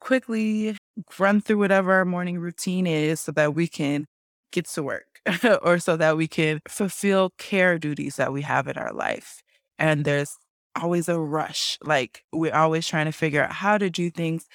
quickly 0.00 0.76
run 1.18 1.40
through 1.40 1.58
whatever 1.58 1.92
our 1.92 2.04
morning 2.04 2.38
routine 2.38 2.86
is 2.86 3.20
so 3.20 3.32
that 3.32 3.54
we 3.54 3.68
can 3.68 4.06
get 4.52 4.66
to 4.66 4.82
work 4.82 5.20
or 5.62 5.78
so 5.78 5.96
that 5.96 6.16
we 6.16 6.28
can 6.28 6.60
fulfill 6.68 7.30
care 7.38 7.78
duties 7.78 8.16
that 8.16 8.32
we 8.32 8.42
have 8.42 8.68
in 8.68 8.76
our 8.76 8.92
life. 8.92 9.42
And 9.78 10.04
there's 10.04 10.36
always 10.80 11.08
a 11.08 11.18
rush. 11.18 11.78
Like 11.82 12.24
we're 12.32 12.54
always 12.54 12.86
trying 12.86 13.06
to 13.06 13.12
figure 13.12 13.42
out 13.42 13.52
how 13.52 13.78
to 13.78 13.90
do 13.90 14.10
things 14.10 14.46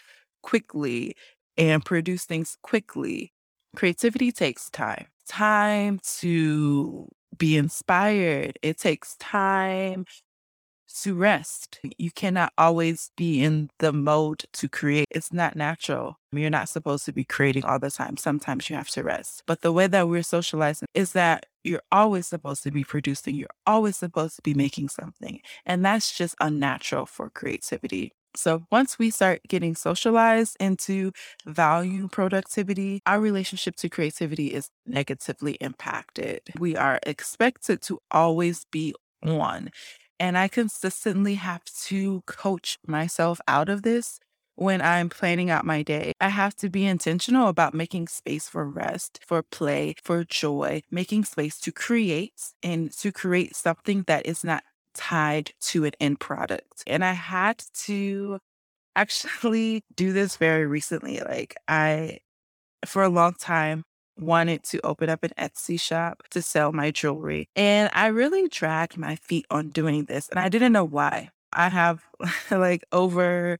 quickly 0.42 1.16
and 1.58 1.84
produce 1.84 2.26
things 2.26 2.58
quickly. 2.62 3.34
Creativity 3.76 4.32
takes 4.32 4.70
time, 4.70 5.08
time 5.28 6.00
to 6.20 7.08
be 7.38 7.58
inspired. 7.58 8.58
It 8.62 8.80
takes 8.80 9.16
time 9.18 10.06
to 11.02 11.16
rest. 11.16 11.80
You 11.98 12.12
cannot 12.12 12.54
always 12.58 13.12
be 13.18 13.44
in 13.44 13.70
the 13.80 13.92
mode 13.92 14.46
to 14.54 14.70
create. 14.70 15.08
It's 15.12 15.34
not 15.34 15.56
natural. 15.56 16.18
You're 16.32 16.50
not 16.50 16.70
supposed 16.70 17.06
to 17.06 17.14
be 17.14 17.24
creating 17.24 17.66
all 17.66 17.80
the 17.80 17.92
time. 17.92 18.18
Sometimes 18.18 18.70
you 18.70 18.76
have 18.76 18.90
to 18.90 19.04
rest. 19.04 19.44
But 19.46 19.62
the 19.62 19.72
way 19.72 19.88
that 19.88 20.08
we're 20.08 20.24
socializing 20.24 20.88
is 20.94 21.14
that 21.14 21.46
you're 21.64 21.82
always 21.92 22.28
supposed 22.28 22.64
to 22.64 22.72
be 22.72 22.84
producing, 22.84 23.36
you're 23.36 23.48
always 23.66 23.98
supposed 23.98 24.36
to 24.38 24.42
be 24.42 24.54
making 24.54 24.90
something. 24.90 25.40
And 25.66 25.84
that's 25.84 26.16
just 26.16 26.36
unnatural 26.40 27.06
for 27.06 27.30
creativity. 27.30 28.12
So 28.36 28.66
once 28.72 29.00
we 29.00 29.10
start 29.10 29.42
getting 29.48 29.76
socialized 29.76 30.58
into 30.60 31.12
value 31.46 32.08
productivity, 32.10 33.02
our 33.06 33.20
relationship 33.20 33.78
to 33.78 33.90
creativity 33.90 34.48
is 34.48 34.70
negatively 34.86 35.54
impacted. 35.54 36.42
We 36.60 36.76
are 36.76 37.00
expected 37.04 37.82
to 37.84 38.00
always 38.12 38.66
be 38.72 38.94
on. 39.24 39.70
And 40.20 40.38
I 40.38 40.48
consistently 40.48 41.36
have 41.36 41.66
to 41.86 42.22
coach 42.26 42.78
myself 42.88 43.40
out 43.48 43.70
of 43.70 43.82
this 43.82 44.20
when 44.56 44.82
I'm 44.82 45.10
planning 45.10 45.50
out 45.50 45.66
my 45.66 45.84
day. 45.84 46.14
I 46.22 46.30
have 46.30 46.56
to 46.58 46.70
be 46.70 46.86
intentional 46.86 47.50
about 47.50 47.74
making 47.74 48.08
space 48.08 48.48
for 48.48 48.66
rest, 48.66 49.20
for 49.26 49.44
play, 49.44 49.96
for 50.02 50.24
joy, 50.24 50.84
making 50.90 51.26
space 51.26 51.60
to 51.62 51.72
create 51.72 52.54
and 52.64 52.92
to 52.94 53.12
create 53.12 53.56
something 53.56 54.04
that 54.08 54.26
is 54.26 54.44
not 54.44 54.64
tied 54.94 55.52
to 55.60 55.86
an 55.86 55.92
end 56.00 56.20
product. 56.20 56.84
And 56.88 57.04
I 57.04 57.12
had 57.14 57.64
to 57.86 58.40
actually 58.96 59.84
do 59.96 60.14
this 60.14 60.38
very 60.38 60.66
recently. 60.66 61.20
Like, 61.20 61.56
I, 61.68 62.20
for 62.86 63.04
a 63.04 63.10
long 63.10 63.34
time, 63.34 63.84
wanted 64.20 64.64
to 64.64 64.80
open 64.86 65.10
up 65.10 65.24
an 65.24 65.32
Etsy 65.38 65.80
shop 65.80 66.24
to 66.32 66.42
sell 66.42 66.72
my 66.72 66.92
jewelry. 66.92 67.48
And 67.56 67.90
I 67.94 68.08
really 68.08 68.48
dragged 68.48 68.98
my 68.98 69.16
feet 69.16 69.46
on 69.50 69.70
doing 69.70 70.06
this, 70.06 70.30
and 70.30 70.40
I 70.40 70.50
didn't 70.50 70.74
know 70.74 70.86
why. 70.86 71.30
I 71.54 71.70
have 71.70 72.04
like 72.52 72.84
over 72.92 73.58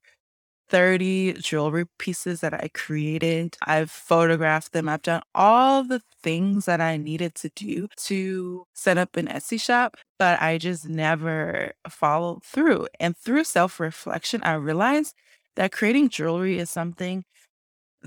30 0.70 1.34
jewelry 1.34 1.86
pieces 2.00 2.42
that 2.42 2.54
I 2.54 2.70
created. 2.74 3.56
I've 3.66 3.92
photographed 3.92 4.74
them. 4.74 4.90
I've 4.90 5.04
done 5.04 5.22
all 5.36 5.84
the 5.84 6.02
things 6.24 6.66
that 6.66 6.82
I 6.82 6.98
needed 6.98 7.36
to 7.36 7.50
do 7.56 7.88
to 8.08 8.66
set 8.74 8.98
up 8.98 9.16
an 9.18 9.28
Etsy 9.28 9.62
shop, 9.62 9.98
but 10.18 10.42
I 10.42 10.58
just 10.58 10.88
never 10.90 11.74
followed 11.90 12.44
through. 12.44 12.88
And 13.00 13.16
through 13.18 13.44
self 13.44 13.80
reflection, 13.80 14.42
I 14.44 14.54
realized 14.54 15.14
that 15.56 15.72
creating 15.72 16.10
jewelry 16.10 16.58
is 16.60 16.70
something 16.70 17.24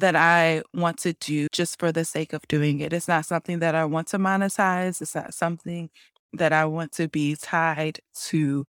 that 0.01 0.17
I 0.17 0.63
want 0.75 0.99
to 0.99 1.13
do 1.15 1.49
just 1.53 1.79
for 1.79 1.93
the 1.93 2.05
sake 2.05 2.33
of 2.33 2.47
doing 2.49 2.81
it. 2.81 2.93
It's 2.93 3.09
not 3.09 3.27
something 3.27 3.59
that 3.61 3.75
I 3.75 3.85
want 3.85 4.09
to 4.09 4.19
monetize. 4.19 5.01
It's 5.03 5.15
not 5.15 5.35
something 5.35 5.91
that 6.33 6.53
I 6.53 6.65
want 6.67 6.93
to 6.93 7.09
be 7.09 7.37
tied 7.37 8.01
to 8.27 8.65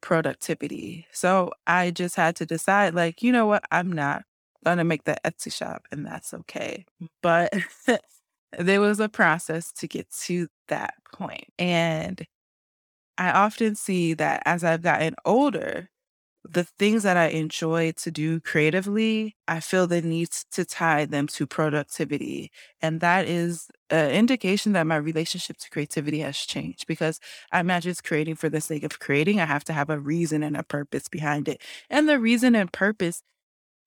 productivity. 0.00 1.06
So 1.12 1.50
I 1.66 1.90
just 1.90 2.16
had 2.16 2.36
to 2.36 2.46
decide, 2.46 2.94
like, 2.94 3.22
you 3.22 3.32
know 3.32 3.46
what? 3.46 3.64
I'm 3.70 3.92
not 3.92 4.24
going 4.64 4.78
to 4.78 4.84
make 4.84 5.04
that 5.04 5.22
Etsy 5.24 5.52
shop, 5.52 5.86
and 5.92 6.06
that's 6.06 6.34
okay. 6.34 6.84
But 7.22 7.52
there 8.58 8.80
was 8.80 9.00
a 9.00 9.08
process 9.08 9.72
to 9.72 9.88
get 9.88 10.10
to 10.24 10.48
that 10.68 10.94
point. 11.14 11.48
And 11.58 12.26
I 13.18 13.30
often 13.30 13.74
see 13.76 14.14
that 14.14 14.42
as 14.44 14.64
I've 14.64 14.82
gotten 14.82 15.14
older, 15.24 15.90
the 16.44 16.64
things 16.64 17.02
that 17.04 17.16
I 17.16 17.28
enjoy 17.28 17.92
to 17.92 18.10
do 18.10 18.38
creatively, 18.40 19.34
I 19.48 19.60
feel 19.60 19.86
the 19.86 20.02
need 20.02 20.30
to 20.52 20.64
tie 20.64 21.06
them 21.06 21.26
to 21.28 21.46
productivity. 21.46 22.50
And 22.82 23.00
that 23.00 23.26
is 23.26 23.68
an 23.90 24.10
indication 24.10 24.72
that 24.72 24.86
my 24.86 24.96
relationship 24.96 25.56
to 25.58 25.70
creativity 25.70 26.20
has 26.20 26.36
changed 26.36 26.86
because 26.86 27.18
I'm 27.50 27.66
not 27.66 27.82
just 27.82 28.04
creating 28.04 28.34
for 28.36 28.50
the 28.50 28.60
sake 28.60 28.84
of 28.84 28.98
creating. 28.98 29.40
I 29.40 29.46
have 29.46 29.64
to 29.64 29.72
have 29.72 29.88
a 29.90 29.98
reason 29.98 30.42
and 30.42 30.56
a 30.56 30.62
purpose 30.62 31.08
behind 31.08 31.48
it. 31.48 31.62
And 31.88 32.08
the 32.08 32.20
reason 32.20 32.54
and 32.54 32.70
purpose 32.72 33.22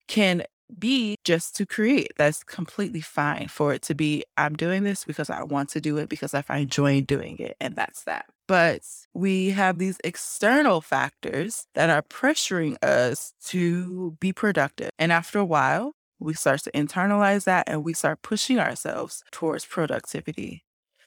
can 0.08 0.44
be 0.78 1.16
just 1.24 1.56
to 1.56 1.66
create. 1.66 2.12
That's 2.18 2.44
completely 2.44 3.00
fine 3.00 3.48
for 3.48 3.72
it 3.72 3.82
to 3.82 3.94
be, 3.94 4.24
I'm 4.36 4.54
doing 4.56 4.84
this 4.84 5.04
because 5.04 5.30
I 5.30 5.42
want 5.44 5.70
to 5.70 5.80
do 5.80 5.96
it 5.98 6.08
because 6.08 6.34
I 6.34 6.42
find 6.42 6.70
joy 6.70 6.96
in 6.98 7.04
doing 7.04 7.38
it. 7.38 7.56
And 7.60 7.76
that's 7.76 8.04
that. 8.04 8.26
But 8.48 8.80
we 9.12 9.50
have 9.50 9.78
these 9.78 9.98
external 10.02 10.80
factors 10.80 11.66
that 11.74 11.90
are 11.90 12.02
pressuring 12.02 12.82
us 12.82 13.34
to 13.44 14.16
be 14.20 14.32
productive. 14.32 14.90
And 14.98 15.12
after 15.12 15.38
a 15.38 15.44
while, 15.44 15.92
we 16.18 16.34
start 16.34 16.62
to 16.62 16.72
internalize 16.72 17.44
that 17.44 17.68
and 17.68 17.84
we 17.84 17.92
start 17.92 18.22
pushing 18.22 18.58
ourselves 18.58 19.22
towards 19.30 19.66
productivity. 19.66 20.64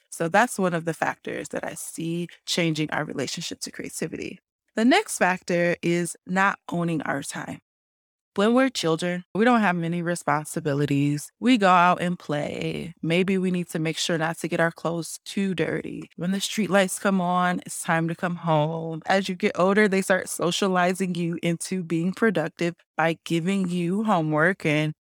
So 0.08 0.28
that's 0.28 0.58
one 0.58 0.72
of 0.72 0.84
the 0.84 0.94
factors 0.94 1.48
that 1.48 1.64
I 1.64 1.74
see 1.74 2.28
changing 2.46 2.90
our 2.90 3.04
relationship 3.04 3.60
to 3.60 3.72
creativity. 3.72 4.38
The 4.76 4.84
next 4.84 5.18
factor 5.18 5.76
is 5.82 6.16
not 6.26 6.58
owning 6.70 7.02
our 7.02 7.22
time. 7.22 7.58
When 8.34 8.54
we're 8.54 8.70
children, 8.70 9.24
we 9.34 9.44
don't 9.44 9.60
have 9.60 9.76
many 9.76 10.00
responsibilities. 10.00 11.30
We 11.38 11.58
go 11.58 11.68
out 11.68 12.00
and 12.00 12.18
play. 12.18 12.94
Maybe 13.02 13.36
we 13.36 13.50
need 13.50 13.68
to 13.70 13.78
make 13.78 13.98
sure 13.98 14.16
not 14.16 14.38
to 14.38 14.48
get 14.48 14.60
our 14.60 14.70
clothes 14.70 15.18
too 15.24 15.54
dirty. 15.54 16.08
When 16.16 16.30
the 16.30 16.40
street 16.40 16.70
lights 16.70 16.98
come 16.98 17.20
on, 17.20 17.60
it's 17.66 17.82
time 17.82 18.08
to 18.08 18.14
come 18.14 18.36
home. 18.36 19.02
As 19.06 19.28
you 19.28 19.34
get 19.34 19.58
older, 19.58 19.86
they 19.86 20.02
start 20.02 20.28
socializing 20.28 21.14
you 21.14 21.38
into 21.42 21.82
being 21.82 22.12
productive 22.12 22.74
by 22.96 23.18
giving 23.24 23.68
you 23.68 24.04
homework 24.04 24.64
and 24.64 24.94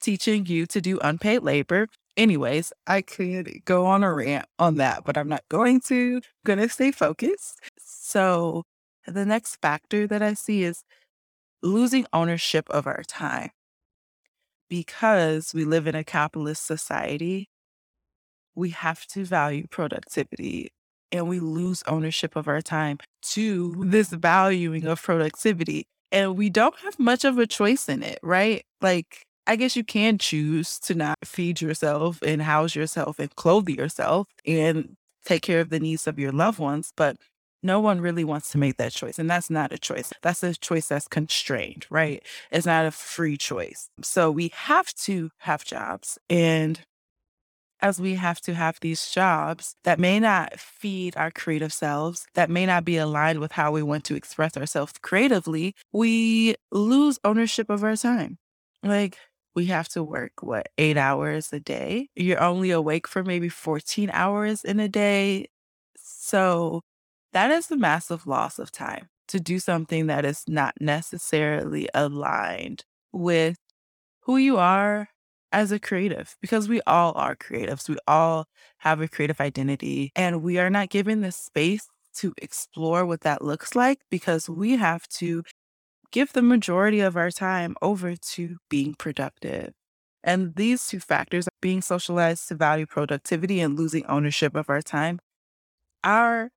teaching 0.00 0.46
you 0.46 0.66
to 0.66 0.80
do 0.80 0.98
unpaid 1.00 1.42
labor. 1.42 1.88
Anyways, 2.16 2.72
I 2.86 3.02
could 3.02 3.64
go 3.64 3.86
on 3.86 4.02
a 4.02 4.12
rant 4.12 4.46
on 4.58 4.76
that, 4.76 5.04
but 5.04 5.16
I'm 5.16 5.28
not 5.28 5.44
going 5.48 5.80
to. 5.88 6.16
I'm 6.16 6.22
going 6.44 6.58
to 6.58 6.68
stay 6.68 6.90
focused. 6.90 7.58
So, 7.78 8.64
the 9.06 9.24
next 9.26 9.56
factor 9.56 10.06
that 10.06 10.22
I 10.22 10.34
see 10.34 10.62
is 10.62 10.84
losing 11.62 12.06
ownership 12.12 12.68
of 12.70 12.86
our 12.86 13.02
time. 13.04 13.50
Because 14.68 15.52
we 15.52 15.64
live 15.64 15.86
in 15.86 15.94
a 15.94 16.04
capitalist 16.04 16.66
society, 16.66 17.50
we 18.54 18.70
have 18.70 19.06
to 19.08 19.24
value 19.24 19.66
productivity 19.70 20.72
and 21.10 21.28
we 21.28 21.40
lose 21.40 21.82
ownership 21.86 22.36
of 22.36 22.48
our 22.48 22.62
time 22.62 22.98
to 23.20 23.84
this 23.84 24.08
valuing 24.10 24.86
of 24.86 25.02
productivity. 25.02 25.84
And 26.10 26.36
we 26.36 26.50
don't 26.50 26.78
have 26.80 26.98
much 26.98 27.24
of 27.24 27.38
a 27.38 27.46
choice 27.46 27.88
in 27.88 28.02
it, 28.02 28.18
right? 28.22 28.64
Like, 28.80 29.22
I 29.46 29.56
guess 29.56 29.76
you 29.76 29.84
can 29.84 30.18
choose 30.18 30.78
to 30.80 30.94
not 30.94 31.18
feed 31.24 31.60
yourself 31.60 32.20
and 32.22 32.42
house 32.42 32.74
yourself 32.74 33.18
and 33.18 33.34
clothe 33.34 33.68
yourself 33.68 34.28
and 34.46 34.96
take 35.24 35.42
care 35.42 35.60
of 35.60 35.70
the 35.70 35.80
needs 35.80 36.06
of 36.06 36.18
your 36.18 36.32
loved 36.32 36.58
ones. 36.58 36.92
But 36.96 37.16
no 37.62 37.80
one 37.80 38.00
really 38.00 38.24
wants 38.24 38.50
to 38.52 38.58
make 38.58 38.76
that 38.78 38.92
choice. 38.92 39.18
And 39.18 39.30
that's 39.30 39.50
not 39.50 39.72
a 39.72 39.78
choice. 39.78 40.12
That's 40.22 40.42
a 40.42 40.54
choice 40.54 40.88
that's 40.88 41.08
constrained, 41.08 41.86
right? 41.90 42.22
It's 42.50 42.66
not 42.66 42.86
a 42.86 42.90
free 42.90 43.36
choice. 43.36 43.88
So 44.02 44.30
we 44.30 44.50
have 44.54 44.92
to 44.94 45.30
have 45.38 45.64
jobs. 45.64 46.18
And 46.28 46.80
as 47.80 48.00
we 48.00 48.14
have 48.14 48.40
to 48.42 48.54
have 48.54 48.78
these 48.80 49.10
jobs 49.10 49.74
that 49.84 49.98
may 49.98 50.20
not 50.20 50.58
feed 50.58 51.16
our 51.16 51.30
creative 51.30 51.72
selves, 51.72 52.26
that 52.34 52.48
may 52.48 52.64
not 52.64 52.84
be 52.84 52.96
aligned 52.96 53.40
with 53.40 53.52
how 53.52 53.72
we 53.72 53.82
want 53.82 54.04
to 54.04 54.14
express 54.14 54.56
ourselves 54.56 54.92
creatively, 55.02 55.74
we 55.92 56.54
lose 56.70 57.18
ownership 57.24 57.68
of 57.68 57.82
our 57.82 57.96
time. 57.96 58.38
Like, 58.84 59.18
we 59.54 59.66
have 59.66 59.88
to 59.90 60.02
work, 60.02 60.32
what, 60.42 60.68
eight 60.78 60.96
hours 60.96 61.52
a 61.52 61.60
day? 61.60 62.08
You're 62.14 62.40
only 62.40 62.70
awake 62.70 63.06
for 63.08 63.22
maybe 63.24 63.48
14 63.48 64.10
hours 64.12 64.64
in 64.64 64.80
a 64.80 64.88
day. 64.88 65.48
So 65.96 66.82
that 67.32 67.50
is 67.50 67.70
a 67.70 67.76
massive 67.76 68.26
loss 68.26 68.58
of 68.58 68.70
time 68.72 69.08
to 69.28 69.40
do 69.40 69.58
something 69.58 70.06
that 70.08 70.24
is 70.24 70.44
not 70.48 70.74
necessarily 70.80 71.88
aligned 71.94 72.84
with 73.12 73.56
who 74.22 74.36
you 74.36 74.58
are 74.58 75.08
as 75.52 75.72
a 75.72 75.78
creative 75.78 76.36
because 76.40 76.68
we 76.68 76.80
all 76.86 77.12
are 77.16 77.36
creatives. 77.36 77.88
We 77.88 77.96
all 78.06 78.46
have 78.78 79.00
a 79.00 79.08
creative 79.08 79.40
identity 79.40 80.12
and 80.16 80.42
we 80.42 80.58
are 80.58 80.70
not 80.70 80.90
given 80.90 81.20
the 81.20 81.32
space 81.32 81.86
to 82.16 82.32
explore 82.38 83.06
what 83.06 83.22
that 83.22 83.42
looks 83.42 83.74
like 83.74 84.00
because 84.10 84.48
we 84.48 84.76
have 84.76 85.06
to 85.08 85.42
give 86.10 86.32
the 86.32 86.42
majority 86.42 87.00
of 87.00 87.16
our 87.16 87.30
time 87.30 87.76
over 87.82 88.16
to 88.16 88.58
being 88.68 88.94
productive. 88.94 89.72
And 90.24 90.54
these 90.56 90.86
two 90.86 91.00
factors, 91.00 91.48
being 91.60 91.82
socialized 91.82 92.48
to 92.48 92.54
value 92.54 92.86
productivity 92.86 93.60
and 93.60 93.78
losing 93.78 94.06
ownership 94.06 94.54
of 94.54 94.70
our 94.70 94.82
time, 94.82 95.20
are 96.04 96.50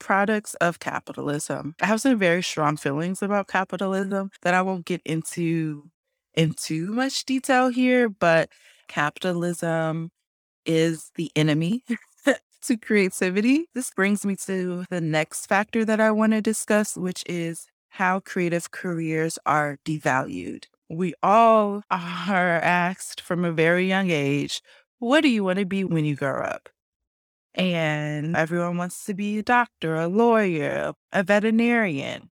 products 0.00 0.54
of 0.54 0.80
capitalism. 0.80 1.74
I 1.80 1.86
have 1.86 2.00
some 2.00 2.18
very 2.18 2.42
strong 2.42 2.76
feelings 2.76 3.22
about 3.22 3.46
mm-hmm. 3.46 3.58
capitalism 3.58 4.30
that 4.42 4.54
I 4.54 4.62
won't 4.62 4.86
get 4.86 5.02
into 5.04 5.90
in 6.34 6.52
too 6.54 6.92
much 6.92 7.24
detail 7.24 7.68
here, 7.68 8.08
but 8.08 8.48
capitalism 8.88 10.10
is 10.66 11.10
the 11.14 11.30
enemy 11.36 11.84
to 12.62 12.76
creativity. 12.76 13.68
This 13.74 13.90
brings 13.90 14.24
me 14.24 14.36
to 14.46 14.84
the 14.90 15.00
next 15.00 15.46
factor 15.46 15.84
that 15.84 16.00
I 16.00 16.10
want 16.10 16.32
to 16.32 16.40
discuss, 16.40 16.96
which 16.96 17.22
is 17.26 17.66
how 17.90 18.20
creative 18.20 18.70
careers 18.70 19.38
are 19.46 19.78
devalued. 19.84 20.64
We 20.88 21.14
all 21.22 21.82
are 21.90 22.60
asked 22.60 23.20
from 23.20 23.44
a 23.44 23.52
very 23.52 23.86
young 23.86 24.10
age, 24.10 24.60
what 24.98 25.20
do 25.20 25.28
you 25.28 25.44
want 25.44 25.58
to 25.58 25.66
be 25.66 25.84
when 25.84 26.04
you 26.04 26.16
grow 26.16 26.42
up? 26.42 26.68
And 27.54 28.36
everyone 28.36 28.76
wants 28.76 29.04
to 29.06 29.14
be 29.14 29.38
a 29.38 29.42
doctor, 29.42 29.96
a 29.96 30.08
lawyer, 30.08 30.92
a 31.12 31.22
veterinarian. 31.22 32.30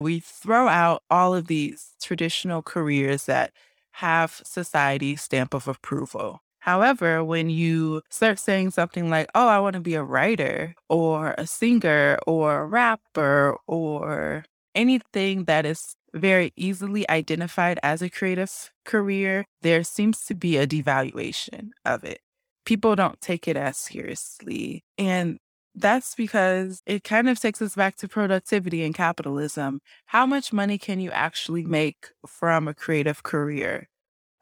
We 0.00 0.20
throw 0.20 0.68
out 0.68 1.02
all 1.10 1.34
of 1.34 1.46
these 1.46 1.94
traditional 2.02 2.62
careers 2.62 3.26
that 3.26 3.52
have 3.92 4.42
society's 4.44 5.22
stamp 5.22 5.54
of 5.54 5.68
approval. 5.68 6.42
However, 6.58 7.22
when 7.22 7.50
you 7.50 8.02
start 8.10 8.38
saying 8.38 8.70
something 8.70 9.10
like, 9.10 9.30
oh, 9.34 9.48
I 9.48 9.58
want 9.60 9.74
to 9.74 9.80
be 9.80 9.94
a 9.94 10.02
writer 10.02 10.74
or 10.88 11.34
a 11.38 11.46
singer 11.46 12.18
or 12.26 12.60
a 12.62 12.66
rapper 12.66 13.56
or 13.66 14.44
anything 14.74 15.44
that 15.44 15.66
is 15.66 15.94
very 16.14 16.52
easily 16.56 17.08
identified 17.10 17.78
as 17.82 18.02
a 18.02 18.10
creative 18.10 18.72
career, 18.84 19.44
there 19.62 19.84
seems 19.84 20.24
to 20.26 20.34
be 20.34 20.56
a 20.56 20.66
devaluation 20.66 21.70
of 21.84 22.02
it 22.04 22.20
people 22.64 22.96
don't 22.96 23.20
take 23.20 23.46
it 23.48 23.56
as 23.56 23.76
seriously. 23.76 24.84
And 24.98 25.38
that's 25.74 26.14
because 26.14 26.82
it 26.86 27.04
kind 27.04 27.28
of 27.28 27.40
takes 27.40 27.60
us 27.60 27.74
back 27.74 27.96
to 27.96 28.08
productivity 28.08 28.84
and 28.84 28.94
capitalism. 28.94 29.80
How 30.06 30.24
much 30.26 30.52
money 30.52 30.78
can 30.78 31.00
you 31.00 31.10
actually 31.10 31.64
make 31.64 32.10
from 32.26 32.68
a 32.68 32.74
creative 32.74 33.22
career? 33.22 33.88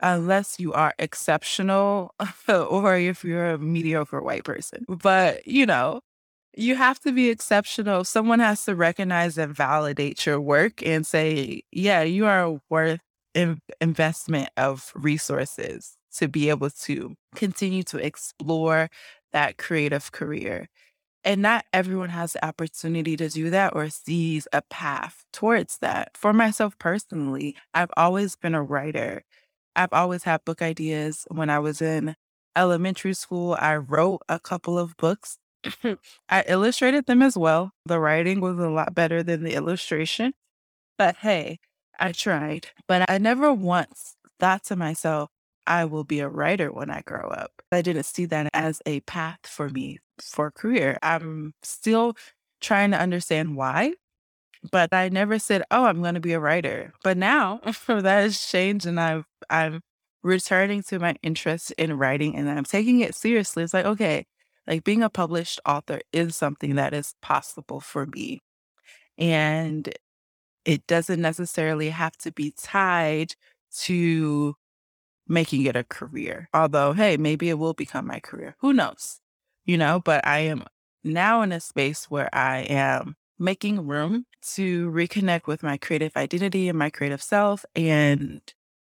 Unless 0.01 0.59
you 0.59 0.73
are 0.73 0.95
exceptional 0.99 2.15
or 2.49 2.97
if 2.97 3.25
you're 3.25 3.53
a 3.53 3.59
mediocre 3.59 4.21
white 4.21 4.45
person. 4.45 4.85
But, 4.89 5.47
you 5.47 5.65
know, 5.65 6.01
you 6.55 6.75
have 6.75 6.99
to 7.01 7.13
be 7.13 7.31
exceptional. 7.31 8.05
Someone 8.05 8.41
has 8.41 8.65
to 8.65 8.75
recognize 8.75 9.39
and 9.39 9.55
validate 9.55 10.27
your 10.27 10.41
work 10.41 10.85
and 10.85 11.07
say, 11.07 11.63
yeah, 11.71 12.03
you 12.03 12.27
are 12.27 12.61
worth 12.69 13.01
in- 13.35 13.61
investment 13.81 14.51
of 14.57 14.93
resources 14.95 15.97
to 16.17 16.29
be 16.29 16.49
able 16.49 16.71
to 16.71 17.15
continue 17.35 17.83
to 17.85 17.99
explore 17.99 18.89
that 19.33 19.59
creative 19.59 20.13
career. 20.13 20.69
And 21.25 21.41
not 21.41 21.65
everyone 21.73 22.09
has 22.09 22.33
the 22.33 22.45
opportunity 22.45 23.17
to 23.17 23.29
do 23.29 23.51
that 23.51 23.75
or 23.77 23.89
sees 23.91 24.49
a 24.53 24.63
path 24.63 25.25
towards 25.33 25.79
that. 25.79 26.17
For 26.17 26.33
myself 26.33 26.77
personally, 26.79 27.57
I've 27.73 27.93
always 27.97 28.35
been 28.35 28.55
a 28.55 28.63
writer. 28.63 29.23
I've 29.77 29.93
always 29.93 30.25
had 30.25 30.45
book 30.45 30.61
ideas. 30.63 31.27
When 31.31 31.49
I 31.49 31.61
was 31.61 31.81
in 31.81 32.17
elementary 32.57 33.15
school, 33.15 33.57
I 33.59 33.77
wrote 33.77 34.23
a 34.29 34.41
couple 34.41 34.79
of 34.79 34.97
books. 34.97 35.39
I 36.29 36.45
illustrated 36.49 37.07
them 37.07 37.23
as 37.23 37.37
well. 37.37 37.71
The 37.87 38.01
writing 38.01 38.41
was 38.41 38.59
a 38.59 38.69
lot 38.69 38.95
better 38.95 39.23
than 39.23 39.45
the 39.45 39.55
illustration. 39.55 40.35
But 40.99 41.17
hey, 41.17 41.61
I 42.01 42.11
tried. 42.13 42.69
But 42.89 43.09
I 43.09 43.19
never 43.19 43.53
once 43.53 44.17
thought 44.41 44.65
to 44.65 44.77
myself, 44.77 45.31
I 45.67 45.85
will 45.85 46.05
be 46.05 46.21
a 46.21 46.29
writer 46.29 46.73
when 46.73 46.91
I 46.91 47.03
grow 47.03 47.29
up. 47.29 47.53
I 47.73 47.83
didn't 47.83 48.05
see 48.05 48.25
that 48.27 48.49
as 48.55 48.83
a 48.87 49.01
path 49.01 49.41
for 49.47 49.69
me 49.71 49.99
for 50.21 50.51
career. 50.51 50.99
I'm 51.03 51.55
still 51.63 52.17
trying 52.61 52.91
to 52.93 52.99
understand 53.01 53.57
why, 53.57 53.95
but 54.71 54.93
I 54.95 55.09
never 55.11 55.39
said, 55.39 55.63
"Oh, 55.71 55.85
I'm 55.87 56.03
going 56.03 56.15
to 56.15 56.21
be 56.21 56.33
a 56.35 56.41
writer." 56.41 56.93
But 57.05 57.17
now 57.19 57.61
that 57.89 58.05
has 58.23 58.41
changed, 58.47 58.87
and 58.87 59.01
I've 59.01 59.27
I'm 59.51 59.81
returning 60.23 60.83
to 60.85 60.99
my 61.01 61.17
interest 61.23 61.73
in 61.79 61.99
writing, 61.99 62.37
and 62.37 62.49
I'm 62.51 62.65
taking 62.65 63.01
it 63.01 63.15
seriously. 63.15 63.63
It's 63.65 63.75
like, 63.75 63.87
okay, 63.87 64.27
like 64.67 64.85
being 64.85 65.03
a 65.03 65.11
published 65.11 65.61
author 65.67 66.01
is 66.13 66.37
something 66.37 66.77
that 66.77 66.95
is 66.95 67.15
possible 67.23 67.81
for 67.81 68.07
me, 68.07 68.41
and 69.19 69.93
it 70.65 70.87
doesn't 70.87 71.21
necessarily 71.21 71.91
have 71.91 72.17
to 72.19 72.33
be 72.33 72.53
tied 72.57 73.35
to 73.81 74.55
making 75.29 75.65
it 75.67 75.77
a 75.77 75.85
career. 75.85 76.49
Although, 76.55 76.93
hey, 76.93 77.17
maybe 77.17 77.49
it 77.49 77.59
will 77.59 77.75
become 77.75 78.07
my 78.07 78.21
career. 78.21 78.57
Who 78.61 78.73
knows? 78.73 79.21
You 79.65 79.79
know, 79.79 80.01
but 80.05 80.27
I 80.27 80.41
am 80.41 80.65
now 81.05 81.43
in 81.43 81.53
a 81.53 81.61
space 81.61 82.11
where 82.11 82.29
I 82.35 82.61
am 82.61 83.17
making 83.39 83.87
room 83.87 84.27
to 84.55 84.91
reconnect 84.91 85.47
with 85.47 85.63
my 85.63 85.77
creative 85.77 86.17
identity 86.17 86.69
and 86.69 86.79
my 86.79 86.91
creative 86.91 87.23
self 87.23 87.65
and 87.75 88.41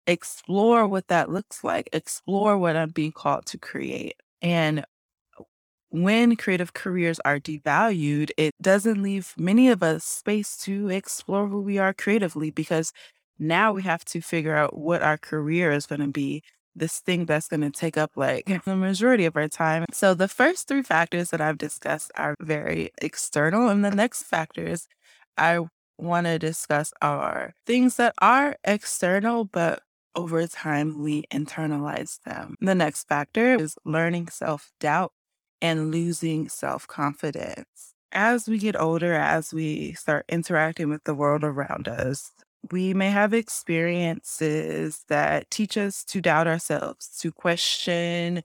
explore 0.08 0.88
what 0.88 1.08
that 1.08 1.30
looks 1.30 1.64
like, 1.64 1.90
explore 1.94 2.58
what 2.58 2.76
I'm 2.76 2.90
being 2.90 3.12
called 3.12 3.46
to 3.48 3.58
create. 3.58 4.16
And 4.42 4.86
when 5.90 6.36
creative 6.36 6.74
careers 6.74 7.20
are 7.24 7.40
devalued, 7.40 8.32
it 8.38 8.54
doesn't 8.62 9.02
leave 9.04 9.34
many 9.38 9.70
of 9.70 9.84
us 9.84 10.04
space 10.04 10.58
to 10.58 10.90
explore 10.90 11.48
who 11.48 11.62
we 11.62 11.78
are 11.78 11.94
creatively 11.94 12.50
because 12.50 12.92
now 13.40 13.74
we 13.74 13.84
have 13.84 14.06
to 14.06 14.22
figure 14.22 14.56
out 14.56 14.78
what 14.78 15.02
our 15.02 15.18
career 15.18 15.72
is 15.72 15.86
going 15.86 16.02
to 16.02 16.08
be 16.08 16.44
this 16.76 17.00
thing 17.00 17.26
that's 17.26 17.48
going 17.48 17.62
to 17.62 17.70
take 17.70 17.98
up 17.98 18.12
like 18.16 18.46
the 18.66 18.76
majority 18.76 19.26
of 19.26 19.36
our 19.36 19.48
time. 19.48 19.86
So 19.92 20.14
the 20.14 20.28
first 20.28 20.68
three 20.68 20.82
factors 20.82 21.30
that 21.30 21.42
I've 21.42 21.58
discussed 21.58 22.12
are 22.16 22.36
very 22.40 22.92
external 23.02 23.70
and 23.70 23.84
the 23.86 23.92
next 23.92 24.24
factors 24.24 24.88
I 25.38 25.60
want 25.98 26.28
to 26.28 26.40
discuss 26.40 26.92
are 27.02 27.54
things 27.66 27.98
that 27.98 28.14
are 28.20 28.56
external, 28.64 29.46
but 29.46 29.82
over 30.16 30.46
time 30.48 31.02
we 31.02 31.24
internalize 31.32 32.20
them. 32.24 32.56
The 32.62 32.76
next 32.76 33.08
factor 33.08 33.56
is 33.56 33.76
learning 33.86 34.30
self 34.30 34.72
doubt 34.80 35.12
and 35.62 35.92
losing 35.92 36.50
self 36.50 36.88
confidence. 36.88 37.94
As 38.12 38.48
we 38.48 38.60
get 38.60 38.80
older, 38.80 39.14
as 39.14 39.54
we 39.54 39.94
start 39.94 40.26
interacting 40.30 40.90
with 40.90 41.04
the 41.04 41.16
world 41.16 41.44
around 41.44 41.88
us, 41.88 42.32
we 42.72 42.94
may 42.94 43.10
have 43.10 43.34
experiences 43.34 45.04
that 45.10 45.50
teach 45.52 45.78
us 45.78 46.04
to 46.06 46.22
doubt 46.22 46.48
ourselves, 46.48 47.08
to 47.20 47.32
question 47.32 48.44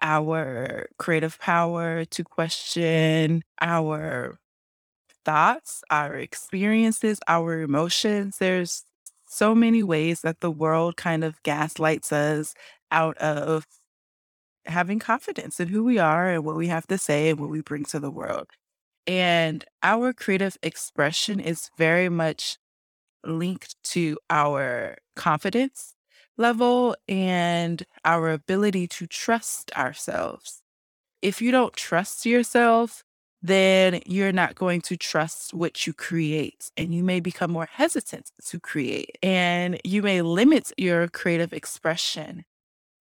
our 0.00 0.88
creative 0.98 1.38
power, 1.38 2.04
to 2.06 2.24
question 2.24 3.42
our 3.60 4.38
thoughts, 5.24 5.82
our 5.90 6.16
experiences, 6.16 7.20
our 7.28 7.60
emotions. 7.62 8.38
There's 8.38 8.84
so 9.28 9.54
many 9.54 9.82
ways 9.82 10.22
that 10.22 10.40
the 10.40 10.50
world 10.50 10.96
kind 10.96 11.24
of 11.24 11.42
gaslights 11.42 12.12
us 12.12 12.54
out 12.90 13.16
of 13.18 13.66
having 14.66 14.98
confidence 14.98 15.60
in 15.60 15.68
who 15.68 15.84
we 15.84 15.98
are 15.98 16.30
and 16.30 16.44
what 16.44 16.56
we 16.56 16.68
have 16.68 16.86
to 16.88 16.98
say 16.98 17.30
and 17.30 17.40
what 17.40 17.50
we 17.50 17.60
bring 17.62 17.84
to 17.84 17.98
the 18.00 18.10
world. 18.10 18.48
And 19.06 19.64
our 19.82 20.12
creative 20.12 20.58
expression 20.62 21.40
is 21.40 21.70
very 21.78 22.08
much 22.08 22.58
linked 23.24 23.76
to 23.84 24.18
our 24.30 24.96
confidence 25.16 25.94
level 26.36 26.96
and 27.08 27.84
our 28.04 28.30
ability 28.30 28.86
to 28.88 29.06
trust 29.06 29.70
ourselves. 29.76 30.62
If 31.22 31.42
you 31.42 31.50
don't 31.50 31.74
trust 31.74 32.24
yourself, 32.26 33.04
then 33.42 34.00
you're 34.06 34.32
not 34.32 34.54
going 34.54 34.80
to 34.82 34.96
trust 34.96 35.54
what 35.54 35.86
you 35.86 35.92
create 35.92 36.70
and 36.76 36.94
you 36.94 37.02
may 37.02 37.20
become 37.20 37.50
more 37.50 37.68
hesitant 37.70 38.30
to 38.46 38.60
create 38.60 39.16
and 39.22 39.80
you 39.84 40.02
may 40.02 40.22
limit 40.22 40.72
your 40.76 41.08
creative 41.08 41.52
expression. 41.52 42.44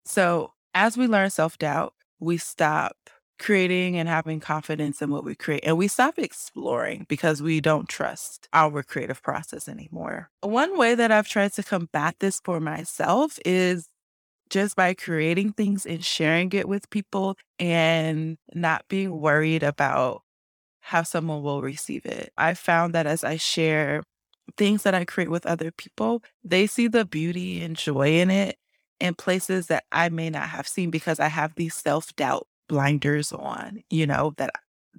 So, 0.06 0.54
as 0.73 0.97
we 0.97 1.08
learn 1.08 1.30
self 1.30 1.58
doubt, 1.58 1.93
we 2.19 2.38
stop 2.38 2.97
creating 3.38 3.98
and 3.98 4.08
having 4.08 4.39
confidence 4.39 5.02
in 5.02 5.10
what 5.10 5.24
we 5.24 5.36
create 5.36 5.63
and 5.65 5.78
we 5.78 5.88
stop 5.88 6.17
exploring 6.17 7.06
because 7.10 7.41
we 7.41 7.60
don't 7.60 7.89
trust 7.89 8.48
our 8.54 8.82
creative 8.82 9.21
process 9.21 9.67
anymore. 9.67 10.30
One 10.41 10.78
way 10.78 10.95
that 10.95 11.12
I've 11.12 11.28
tried 11.28 11.54
to 11.54 11.63
combat 11.63 12.15
this 12.19 12.39
for 12.43 12.60
myself 12.60 13.38
is 13.45 13.88
just 14.50 14.76
by 14.76 14.93
creating 14.93 15.54
things 15.54 15.86
and 15.86 16.04
sharing 16.04 16.52
it 16.54 16.67
with 16.67 16.89
people 16.89 17.36
and 17.60 18.38
not 18.54 18.86
being 18.88 19.19
worried 19.19 19.63
about 19.63 20.21
how 20.80 21.04
someone 21.04 21.41
will 21.41 21.62
receive 21.62 22.06
it. 22.06 22.32
I 22.38 22.54
found 22.54 22.93
that 22.93 23.08
as 23.08 23.24
I 23.24 23.38
share 23.38 24.04
things 24.56 24.84
that 24.84 24.93
I 24.93 25.04
create 25.04 25.32
with 25.32 25.45
other 25.45 25.71
people, 25.71 26.24
they 26.43 26.67
see 26.67 26.88
the 26.88 27.06
beauty 27.06 27.63
and 27.63 27.76
joy 27.76 28.19
in 28.19 28.30
it 28.30 28.58
in 29.00 29.15
places 29.15 29.67
that 29.67 29.84
I 29.91 30.10
may 30.10 30.30
not 30.30 30.50
have 30.50 30.67
seen 30.67 30.91
because 30.91 31.19
I 31.19 31.28
have 31.28 31.56
these 31.56 31.74
self 31.74 32.15
doubt 32.15 32.48
blinders 32.67 33.32
on, 33.32 33.84
you 33.89 34.08
know, 34.08 34.34
that 34.38 34.51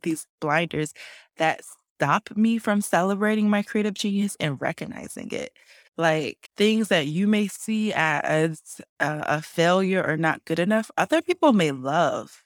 these 0.03 0.27
blinders 0.41 0.93
that 1.39 1.63
stop 1.99 2.31
me 2.37 2.59
from 2.59 2.81
celebrating 2.81 3.49
my 3.49 3.63
creative 3.63 3.95
genius 3.95 4.37
and 4.41 4.61
recognizing 4.61 5.31
it. 5.31 5.53
Like 5.99 6.51
things 6.57 6.89
that 6.89 7.07
you 7.07 7.27
may 7.27 7.49
see 7.49 7.93
as 7.95 8.61
a, 9.01 9.25
a 9.27 9.43
failure 9.43 10.05
or 10.07 10.17
not 10.19 10.45
good 10.45 10.59
enough, 10.59 10.91
other 10.99 11.23
people 11.23 11.53
may 11.55 11.71
love 11.71 12.43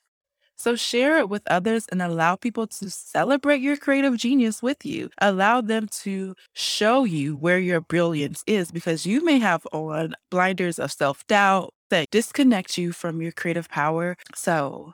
so 0.60 0.76
share 0.76 1.16
it 1.16 1.30
with 1.30 1.42
others 1.46 1.86
and 1.90 2.02
allow 2.02 2.36
people 2.36 2.66
to 2.66 2.90
celebrate 2.90 3.62
your 3.62 3.78
creative 3.78 4.18
genius 4.18 4.62
with 4.62 4.84
you. 4.84 5.08
Allow 5.18 5.62
them 5.62 5.88
to 6.02 6.34
show 6.52 7.04
you 7.04 7.34
where 7.36 7.58
your 7.58 7.80
brilliance 7.80 8.44
is 8.46 8.70
because 8.70 9.06
you 9.06 9.24
may 9.24 9.38
have 9.38 9.66
on 9.72 10.14
blinders 10.30 10.78
of 10.78 10.92
self 10.92 11.26
doubt 11.26 11.72
that 11.88 12.10
disconnect 12.10 12.76
you 12.76 12.92
from 12.92 13.22
your 13.22 13.32
creative 13.32 13.70
power. 13.70 14.16
So 14.34 14.92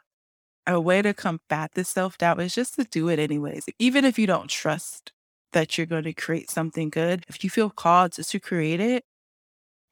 a 0.67 0.81
way 0.81 1.03
to 1.03 1.15
combat 1.15 1.73
this 1.75 1.89
self 1.89 2.19
doubt 2.19 2.41
is 2.41 2.55
just 2.55 2.75
to 2.77 2.85
do 2.85 3.09
it 3.09 3.19
anyways. 3.19 3.67
Even 3.79 4.05
if 4.05 4.19
you 4.19 4.27
don't 4.27 4.51
trust 4.51 5.13
that 5.53 5.79
you're 5.79 5.87
going 5.87 6.05
to 6.05 6.13
create 6.13 6.51
something 6.51 6.91
good, 6.91 7.25
if 7.29 7.45
you 7.45 7.51
feel 7.51 7.71
called 7.71 8.13
to, 8.13 8.25
to 8.25 8.41
create 8.41 8.81
it, 8.81 9.05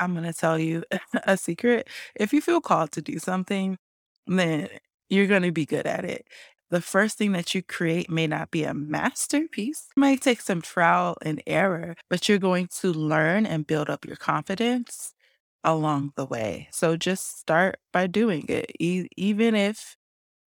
I'm 0.01 0.13
going 0.13 0.25
to 0.25 0.33
tell 0.39 0.59
you 0.59 0.85
a 1.25 1.37
secret. 1.37 1.89
If 2.15 2.33
you 2.33 2.41
feel 2.41 2.61
called 2.61 2.93
to 2.93 3.03
do 3.03 3.19
something, 3.19 3.79
then 4.27 4.69
you're 5.09 5.27
going 5.27 5.43
to 5.43 5.53
be 5.53 5.67
good 5.67 5.87
at 5.87 6.05
it. 6.05 6.27
The 6.71 6.81
first 6.81 7.19
thing 7.19 7.33
that 7.33 7.55
you 7.55 7.63
create 7.63 8.11
may 8.11 8.27
not 8.27 8.51
be 8.51 8.65
a 8.65 8.75
masterpiece, 8.75 9.87
it 9.97 10.01
might 10.01 10.23
take 10.23 10.41
some 10.41 10.61
trial 10.61 11.17
and 11.23 11.43
error, 11.47 11.95
but 12.11 12.29
you're 12.29 12.39
going 12.39 12.69
to 12.81 12.93
learn 12.93 13.47
and 13.47 13.67
build 13.67 13.89
up 13.89 14.05
your 14.05 14.17
confidence 14.17 15.15
along 15.63 16.13
the 16.17 16.25
way. 16.27 16.69
So 16.73 16.97
just 16.97 17.39
start 17.39 17.79
by 17.93 18.07
doing 18.07 18.47
it. 18.49 18.73
E- 18.81 19.09
even 19.17 19.55
if 19.55 19.97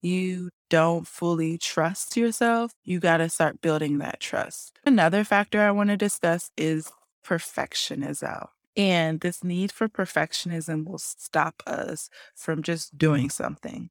you 0.02 0.50
don't 0.70 1.08
fully 1.08 1.58
trust 1.58 2.18
yourself, 2.18 2.72
you 2.84 3.00
got 3.00 3.18
to 3.18 3.30
start 3.30 3.62
building 3.62 4.00
that 4.00 4.20
trust. 4.20 4.80
Another 4.86 5.24
factor 5.24 5.62
I 5.62 5.72
want 5.72 5.90
to 5.90 5.98
discuss 5.98 6.52
is 6.58 6.92
perfectionism. 7.26 8.48
And 8.76 9.22
this 9.22 9.44
need 9.44 9.72
for 9.72 9.88
perfectionism 9.88 10.86
will 10.86 11.00
stop 11.00 11.64
us 11.66 12.10
from 12.36 12.62
just 12.62 12.98
doing 12.98 13.30
something 13.30 13.90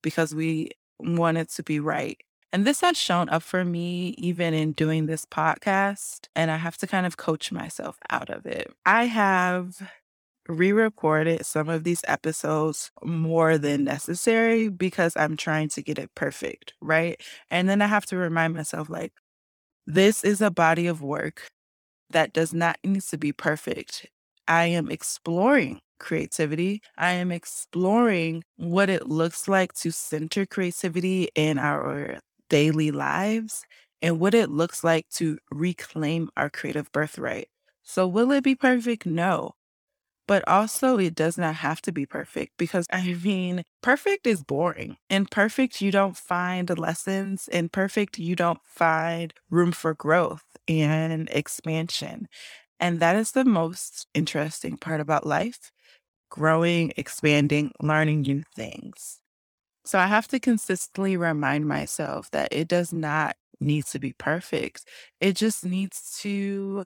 because 0.00 0.34
we 0.34 0.70
want 1.00 1.38
it 1.38 1.48
to 1.50 1.62
be 1.62 1.80
right. 1.80 2.18
And 2.52 2.64
this 2.64 2.80
has 2.80 2.96
shown 2.96 3.28
up 3.28 3.42
for 3.42 3.64
me 3.64 4.14
even 4.16 4.54
in 4.54 4.72
doing 4.72 5.06
this 5.06 5.26
podcast, 5.26 6.28
and 6.34 6.50
I 6.50 6.56
have 6.56 6.78
to 6.78 6.86
kind 6.86 7.04
of 7.04 7.18
coach 7.18 7.52
myself 7.52 7.98
out 8.08 8.30
of 8.30 8.46
it. 8.46 8.72
I 8.86 9.04
have 9.04 9.82
re 10.48 10.72
recorded 10.72 11.44
some 11.46 11.68
of 11.68 11.84
these 11.84 12.02
episodes 12.08 12.90
more 13.04 13.58
than 13.58 13.84
necessary 13.84 14.68
because 14.68 15.16
I'm 15.16 15.36
trying 15.36 15.68
to 15.70 15.82
get 15.82 15.98
it 15.98 16.14
perfect, 16.14 16.74
right? 16.80 17.20
And 17.50 17.68
then 17.68 17.82
I 17.82 17.86
have 17.86 18.06
to 18.06 18.16
remind 18.16 18.54
myself, 18.54 18.88
like, 18.90 19.12
this 19.86 20.24
is 20.24 20.40
a 20.40 20.50
body 20.50 20.86
of 20.86 21.02
work 21.02 21.48
that 22.10 22.32
does 22.32 22.54
not 22.54 22.78
need 22.84 23.02
to 23.02 23.18
be 23.18 23.32
perfect. 23.32 24.06
I 24.48 24.66
am 24.66 24.90
exploring 24.90 25.80
creativity. 26.00 26.82
I 26.98 27.12
am 27.12 27.32
exploring 27.32 28.44
what 28.56 28.90
it 28.90 29.08
looks 29.08 29.48
like 29.48 29.74
to 29.74 29.92
center 29.92 30.46
creativity 30.46 31.28
in 31.34 31.58
our 31.58 32.20
daily 32.50 32.90
lives 32.92 33.64
and 34.02 34.20
what 34.20 34.34
it 34.34 34.50
looks 34.50 34.84
like 34.84 35.08
to 35.10 35.38
reclaim 35.50 36.30
our 36.36 36.50
creative 36.50 36.90
birthright. 36.92 37.48
So, 37.82 38.06
will 38.08 38.32
it 38.32 38.44
be 38.44 38.54
perfect? 38.54 39.06
No. 39.06 39.54
But 40.28 40.46
also, 40.48 40.98
it 40.98 41.16
does 41.16 41.38
not 41.38 41.56
have 41.56 41.82
to 41.82 41.92
be 41.92 42.06
perfect 42.06 42.54
because 42.58 42.86
I 42.92 43.14
mean, 43.24 43.64
perfect 43.82 44.26
is 44.28 44.44
boring. 44.44 44.98
In 45.10 45.26
perfect, 45.26 45.82
you 45.82 45.90
don't 45.92 46.16
find 46.16 46.70
lessons. 46.78 47.48
In 47.48 47.70
perfect, 47.70 48.18
you 48.18 48.36
don't 48.36 48.60
find 48.64 49.34
room 49.50 49.72
for 49.72 49.94
growth 49.94 50.44
and 50.68 51.28
expansion. 51.32 52.28
And 52.80 53.00
that 53.00 53.16
is 53.16 53.32
the 53.32 53.44
most 53.44 54.08
interesting 54.14 54.78
part 54.78 55.00
about 55.00 55.26
life 55.26 55.72
growing, 56.30 56.92
expanding, 56.96 57.72
learning 57.82 58.22
new 58.22 58.42
things. 58.54 59.20
So 59.84 59.98
I 59.98 60.06
have 60.06 60.28
to 60.28 60.40
consistently 60.40 61.16
remind 61.16 61.66
myself 61.66 62.30
that 62.32 62.48
it 62.52 62.68
does 62.68 62.92
not 62.92 63.36
need 63.60 63.86
to 63.86 63.98
be 63.98 64.12
perfect. 64.14 64.84
It 65.20 65.36
just 65.36 65.64
needs 65.64 66.18
to 66.22 66.84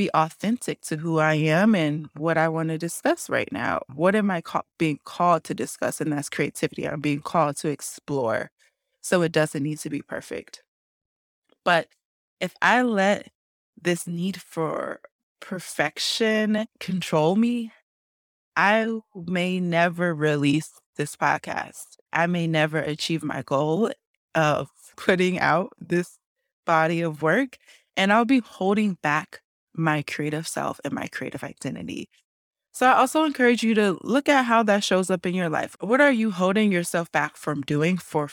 be 0.00 0.10
authentic 0.14 0.80
to 0.80 0.96
who 0.96 1.18
I 1.18 1.34
am 1.34 1.74
and 1.74 2.08
what 2.16 2.38
I 2.38 2.48
want 2.48 2.70
to 2.70 2.78
discuss 2.78 3.28
right 3.28 3.52
now. 3.52 3.82
What 3.94 4.14
am 4.14 4.30
I 4.30 4.40
ca- 4.40 4.62
being 4.78 4.98
called 5.04 5.44
to 5.44 5.54
discuss? 5.54 6.00
And 6.00 6.10
that's 6.10 6.30
creativity. 6.30 6.88
I'm 6.88 7.02
being 7.02 7.20
called 7.20 7.56
to 7.58 7.68
explore. 7.68 8.50
So 9.02 9.20
it 9.20 9.30
doesn't 9.30 9.62
need 9.62 9.78
to 9.80 9.90
be 9.90 10.00
perfect. 10.00 10.62
But 11.66 11.88
if 12.40 12.54
I 12.62 12.80
let 12.80 13.28
this 13.80 14.06
need 14.06 14.40
for 14.40 15.00
perfection 15.38 16.66
control 16.78 17.36
me, 17.36 17.70
I 18.56 19.00
may 19.14 19.60
never 19.60 20.14
release 20.14 20.80
this 20.96 21.14
podcast. 21.14 21.98
I 22.10 22.26
may 22.26 22.46
never 22.46 22.78
achieve 22.78 23.22
my 23.22 23.42
goal 23.42 23.90
of 24.34 24.70
putting 24.96 25.38
out 25.38 25.74
this 25.78 26.16
body 26.64 27.02
of 27.02 27.20
work, 27.20 27.58
and 27.98 28.10
I'll 28.10 28.24
be 28.24 28.40
holding 28.40 28.96
back 29.02 29.42
my 29.80 30.02
creative 30.02 30.46
self 30.48 30.80
and 30.84 30.92
my 30.94 31.06
creative 31.08 31.44
identity. 31.44 32.08
So, 32.72 32.86
I 32.86 32.94
also 32.94 33.24
encourage 33.24 33.62
you 33.62 33.74
to 33.74 33.98
look 34.02 34.28
at 34.28 34.44
how 34.44 34.62
that 34.64 34.84
shows 34.84 35.10
up 35.10 35.26
in 35.26 35.34
your 35.34 35.48
life. 35.48 35.76
What 35.80 36.00
are 36.00 36.12
you 36.12 36.30
holding 36.30 36.72
yourself 36.72 37.10
back 37.12 37.36
from 37.36 37.62
doing 37.62 37.98
for 37.98 38.28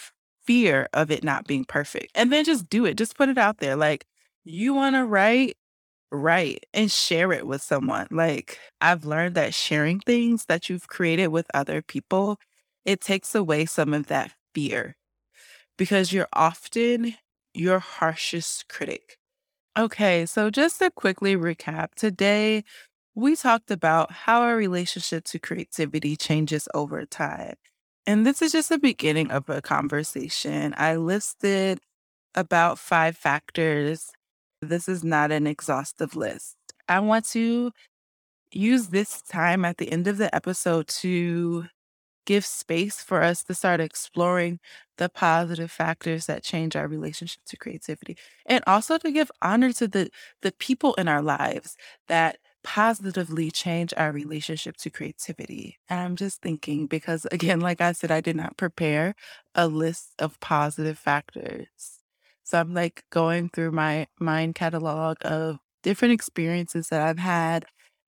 fear 0.45 0.87
of 0.93 1.11
it 1.11 1.23
not 1.23 1.47
being 1.47 1.65
perfect? 1.65 2.11
And 2.15 2.31
then 2.31 2.45
just 2.45 2.69
do 2.69 2.85
it, 2.85 2.97
just 2.97 3.17
put 3.17 3.29
it 3.29 3.37
out 3.37 3.57
there. 3.59 3.75
Like, 3.75 4.05
you 4.43 4.73
want 4.73 4.95
to 4.95 5.05
write 5.05 5.57
write 6.11 6.65
And 6.73 6.91
share 6.91 7.31
it 7.33 7.47
with 7.47 7.61
someone. 7.61 8.07
Like, 8.11 8.59
I've 8.81 9.05
learned 9.05 9.35
that 9.35 9.53
sharing 9.53 9.99
things 9.99 10.45
that 10.45 10.69
you've 10.69 10.87
created 10.87 11.27
with 11.29 11.47
other 11.53 11.81
people, 11.81 12.39
it 12.85 13.01
takes 13.01 13.35
away 13.35 13.65
some 13.65 13.93
of 13.93 14.07
that 14.07 14.31
fear 14.53 14.95
because 15.77 16.13
you're 16.13 16.29
often 16.33 17.15
your 17.53 17.79
harshest 17.79 18.67
critic. 18.69 19.17
Okay, 19.77 20.25
so 20.25 20.49
just 20.49 20.79
to 20.79 20.89
quickly 20.89 21.35
recap, 21.35 21.93
today 21.95 22.63
we 23.15 23.35
talked 23.35 23.71
about 23.71 24.11
how 24.11 24.41
our 24.41 24.55
relationship 24.55 25.23
to 25.25 25.39
creativity 25.39 26.15
changes 26.15 26.67
over 26.73 27.05
time. 27.05 27.55
And 28.07 28.25
this 28.25 28.41
is 28.41 28.53
just 28.53 28.69
the 28.69 28.79
beginning 28.79 29.31
of 29.31 29.49
a 29.49 29.61
conversation. 29.61 30.73
I 30.77 30.95
listed 30.97 31.79
about 32.35 32.79
five 32.79 33.17
factors. 33.17 34.11
This 34.61 34.89
is 34.89 35.03
not 35.03 35.31
an 35.31 35.47
exhaustive 35.47 36.15
list. 36.15 36.55
I 36.89 36.99
want 37.01 37.25
to 37.31 37.71
use 38.51 38.87
this 38.89 39.21
time 39.23 39.65
at 39.65 39.77
the 39.77 39.91
end 39.91 40.07
of 40.07 40.17
the 40.17 40.33
episode 40.35 40.87
to 40.87 41.65
give 42.27 42.45
space 42.45 43.01
for 43.03 43.23
us 43.23 43.43
to 43.45 43.55
start 43.55 43.81
exploring 43.81 44.59
the 44.99 45.09
positive 45.09 45.71
factors 45.71 46.27
that 46.27 46.43
change 46.43 46.75
our 46.75 46.87
relationship 46.87 47.43
to 47.47 47.57
creativity 47.57 48.17
and 48.45 48.63
also 48.67 48.99
to 48.99 49.11
give 49.11 49.31
honor 49.41 49.73
to 49.73 49.87
the 49.87 50.09
the 50.43 50.51
people 50.53 50.93
in 50.95 51.07
our 51.07 51.23
lives 51.23 51.77
that 52.07 52.37
positively 52.63 53.49
change 53.51 53.93
our 53.97 54.11
relationship 54.11 54.75
to 54.77 54.89
creativity. 54.89 55.79
And 55.89 55.99
I'm 56.01 56.15
just 56.17 56.41
thinking 56.41 56.87
because 56.87 57.25
again 57.31 57.59
like 57.61 57.81
I 57.81 57.93
said 57.93 58.11
I 58.11 58.21
did 58.21 58.35
not 58.35 58.57
prepare 58.57 59.15
a 59.55 59.67
list 59.67 60.13
of 60.19 60.39
positive 60.41 60.99
factors. 60.99 62.01
So 62.43 62.59
I'm 62.59 62.73
like 62.73 63.03
going 63.11 63.49
through 63.49 63.71
my 63.71 64.07
mind 64.19 64.55
catalog 64.55 65.17
of 65.21 65.59
different 65.83 66.13
experiences 66.13 66.89
that 66.89 67.01
I've 67.01 67.19
had 67.19 67.65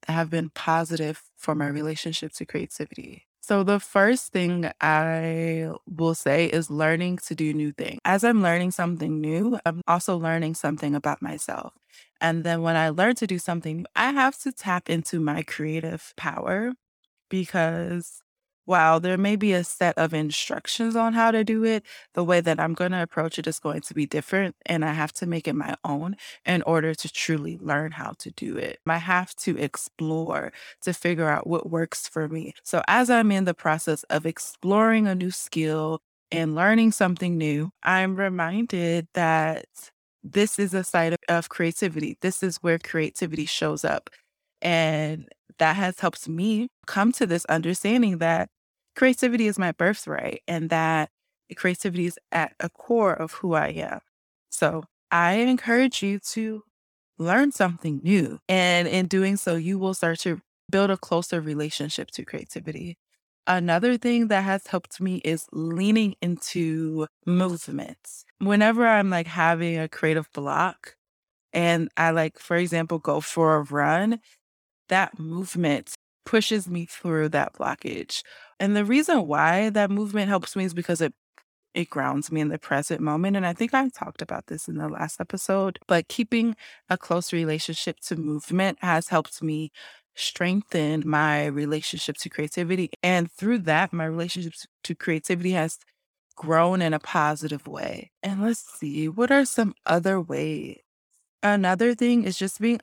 that 0.08 0.14
have 0.14 0.30
been 0.30 0.50
positive 0.52 1.22
for 1.38 1.56
my 1.56 1.68
relationship 1.68 2.32
to 2.34 2.46
creativity. 2.46 3.26
So, 3.42 3.64
the 3.64 3.80
first 3.80 4.32
thing 4.32 4.70
I 4.82 5.72
will 5.88 6.14
say 6.16 6.46
is 6.48 6.70
learning 6.70 7.18
to 7.28 7.36
do 7.36 7.54
new 7.54 7.72
things. 7.72 8.00
As 8.06 8.24
I'm 8.24 8.42
learning 8.44 8.72
something 8.72 9.20
new, 9.22 9.60
I'm 9.66 9.82
also 9.88 10.18
learning 10.18 10.56
something 10.56 10.94
about 10.94 11.22
myself. 11.22 11.74
And 12.22 12.44
then 12.44 12.62
when 12.62 12.76
I 12.76 12.90
learn 12.90 13.16
to 13.16 13.28
do 13.28 13.40
something, 13.40 13.86
I 13.96 14.12
have 14.12 14.38
to 14.40 14.52
tap 14.52 14.90
into 14.90 15.20
my 15.20 15.42
creative 15.44 16.14
power 16.18 16.74
because 17.30 18.22
while 18.70 19.00
there 19.00 19.18
may 19.18 19.36
be 19.36 19.52
a 19.52 19.64
set 19.64 19.98
of 19.98 20.14
instructions 20.14 20.96
on 20.96 21.12
how 21.14 21.32
to 21.32 21.44
do 21.44 21.66
it, 21.66 21.84
the 22.14 22.24
way 22.24 22.40
that 22.40 22.60
I'm 22.60 22.76
going 22.76 22.92
to 22.92 23.02
approach 23.02 23.40
it 23.40 23.48
is 23.48 23.58
going 23.58 23.82
to 23.82 23.96
be 23.96 24.06
different. 24.06 24.56
And 24.68 24.86
I 24.86 24.94
have 24.94 25.12
to 25.14 25.26
make 25.26 25.48
it 25.48 25.56
my 25.56 25.76
own 25.84 26.16
in 26.46 26.62
order 26.62 26.94
to 26.94 27.12
truly 27.12 27.58
learn 27.60 27.94
how 27.94 28.14
to 28.20 28.30
do 28.30 28.58
it. 28.58 28.78
I 28.86 28.98
have 28.98 29.34
to 29.38 29.58
explore 29.58 30.54
to 30.84 30.94
figure 30.94 31.28
out 31.28 31.48
what 31.48 31.68
works 31.68 32.08
for 32.08 32.30
me. 32.30 32.54
So, 32.62 32.84
as 32.88 33.10
I'm 33.10 33.32
in 33.32 33.46
the 33.46 33.56
process 33.56 34.04
of 34.04 34.28
exploring 34.28 35.08
a 35.08 35.16
new 35.16 35.32
skill 35.32 36.00
and 36.32 36.54
learning 36.54 36.92
something 36.92 37.40
new, 37.40 37.72
I'm 37.82 38.18
reminded 38.18 39.08
that 39.16 39.66
this 40.24 40.60
is 40.60 40.76
a 40.76 40.84
side 40.84 41.14
of, 41.14 41.20
of 41.28 41.50
creativity. 41.50 42.18
This 42.22 42.44
is 42.44 42.58
where 42.58 42.78
creativity 42.78 43.48
shows 43.48 43.84
up. 43.84 44.12
And 44.62 45.28
that 45.58 45.76
has 45.76 46.00
helped 46.00 46.28
me 46.30 46.70
come 46.86 47.12
to 47.14 47.26
this 47.26 47.46
understanding 47.46 48.20
that 48.20 48.50
creativity 48.96 49.48
is 49.48 49.60
my 49.60 49.72
birthright 49.72 50.42
and 50.48 50.70
that 50.70 51.10
creativity 51.56 52.06
is 52.06 52.20
at 52.32 52.54
a 52.60 52.70
core 52.70 53.14
of 53.14 53.34
who 53.34 53.54
I 53.54 53.68
am. 53.70 54.00
So 54.50 54.84
I 55.12 55.34
encourage 55.34 56.04
you 56.04 56.20
to 56.20 56.64
learn 57.18 57.52
something 57.52 58.02
new. 58.04 58.40
And 58.48 58.88
in 58.88 59.08
doing 59.08 59.38
so, 59.38 59.56
you 59.56 59.80
will 59.80 59.94
start 59.94 60.20
to 60.20 60.42
build 60.72 60.92
a 60.92 60.98
closer 60.98 61.42
relationship 61.42 62.12
to 62.12 62.26
creativity. 62.26 62.98
Another 63.48 63.98
thing 63.98 64.28
that 64.28 64.44
has 64.44 64.68
helped 64.68 65.02
me 65.02 65.22
is 65.26 65.48
leaning 65.52 66.16
into 66.22 67.08
movements. 67.26 68.26
Whenever 68.40 68.88
I'm 68.88 69.10
like 69.10 69.28
having 69.28 69.80
a 69.80 69.90
creative 69.90 70.32
block 70.34 70.96
and 71.52 71.90
I 71.98 72.12
like, 72.12 72.38
for 72.38 72.58
example, 72.58 73.00
go 73.00 73.22
for 73.22 73.56
a 73.56 73.64
run, 73.64 74.20
that 74.90 75.18
movement 75.20 75.96
pushes 76.26 76.68
me 76.70 76.86
through 76.86 77.30
that 77.30 77.54
blockage. 77.54 78.24
And 78.60 78.76
the 78.76 78.86
reason 78.86 79.28
why 79.28 79.70
that 79.72 79.92
movement 79.92 80.30
helps 80.30 80.56
me 80.56 80.66
is 80.66 80.74
because 80.74 81.02
it 81.02 81.14
it 81.74 81.90
grounds 81.90 82.32
me 82.32 82.42
in 82.42 82.50
the 82.50 82.58
present 82.60 83.02
moment. 83.02 83.38
And 83.38 83.46
I 83.46 83.54
think 83.54 83.74
I 83.74 83.90
talked 83.90 84.22
about 84.22 84.48
this 84.48 84.68
in 84.68 84.78
the 84.78 84.90
last 84.90 85.22
episode, 85.22 85.80
but 85.88 86.08
keeping 86.08 86.56
a 86.90 86.98
close 86.98 87.32
relationship 87.32 88.00
to 88.08 88.16
movement 88.16 88.80
has 88.82 89.10
helped 89.10 89.42
me 89.44 89.72
strengthen 90.16 91.04
my 91.06 91.46
relationship 91.46 92.18
to 92.18 92.30
creativity. 92.30 92.90
And 93.04 93.32
through 93.32 93.60
that, 93.60 93.94
my 93.94 94.06
relationship 94.06 94.54
to 94.84 94.96
creativity 94.96 95.52
has 95.52 95.78
grown 96.36 96.82
in 96.82 96.94
a 96.94 97.00
positive 97.00 97.68
way. 97.68 98.12
And 98.24 98.42
let's 98.42 98.62
see, 98.80 99.08
what 99.10 99.32
are 99.32 99.46
some 99.46 99.74
other 99.86 100.20
ways? 100.22 100.80
Another 101.44 101.96
thing 101.96 102.24
is 102.24 102.38
just 102.38 102.60
being 102.60 102.82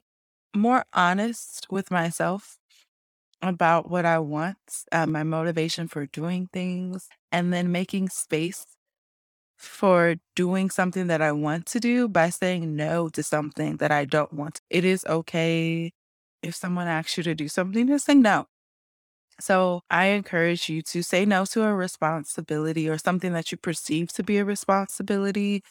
more 0.54 0.84
honest 0.94 1.66
with 1.70 1.90
myself 1.90 2.58
about 3.42 3.90
what 3.90 4.04
I 4.04 4.18
want, 4.18 4.58
uh, 4.92 5.06
my 5.06 5.22
motivation 5.22 5.88
for 5.88 6.06
doing 6.06 6.48
things, 6.52 7.08
and 7.32 7.52
then 7.52 7.72
making 7.72 8.08
space 8.10 8.66
for 9.56 10.16
doing 10.36 10.70
something 10.70 11.06
that 11.08 11.22
I 11.22 11.32
want 11.32 11.66
to 11.66 11.80
do 11.80 12.08
by 12.08 12.30
saying 12.30 12.76
no 12.76 13.08
to 13.10 13.22
something 13.22 13.78
that 13.78 13.90
I 13.92 14.04
don't 14.04 14.32
want. 14.32 14.60
It 14.70 14.84
is 14.84 15.04
okay 15.06 15.92
if 16.42 16.54
someone 16.54 16.88
asks 16.88 17.16
you 17.16 17.22
to 17.24 17.34
do 17.34 17.48
something, 17.48 17.86
to 17.88 17.98
say 17.98 18.14
no. 18.14 18.46
So 19.40 19.82
I 19.90 20.06
encourage 20.06 20.68
you 20.68 20.82
to 20.82 21.02
say 21.02 21.26
no 21.26 21.44
to 21.46 21.64
a 21.64 21.74
responsibility 21.74 22.88
or 22.88 22.98
something 22.98 23.32
that 23.34 23.52
you 23.52 23.58
perceive 23.58 24.12
to 24.14 24.22
be 24.22 24.38
a 24.38 24.44
responsibility 24.44 25.62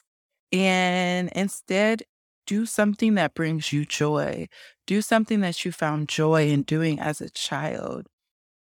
and 0.51 1.29
instead 1.35 2.03
do 2.45 2.65
something 2.65 3.15
that 3.15 3.33
brings 3.33 3.73
you 3.73 3.85
joy. 3.85 4.47
Do 4.87 5.01
something 5.01 5.41
that 5.41 5.65
you 5.65 5.71
found 5.71 6.09
joy 6.09 6.49
in 6.49 6.63
doing 6.63 6.99
as 6.99 7.21
a 7.21 7.29
child 7.29 8.07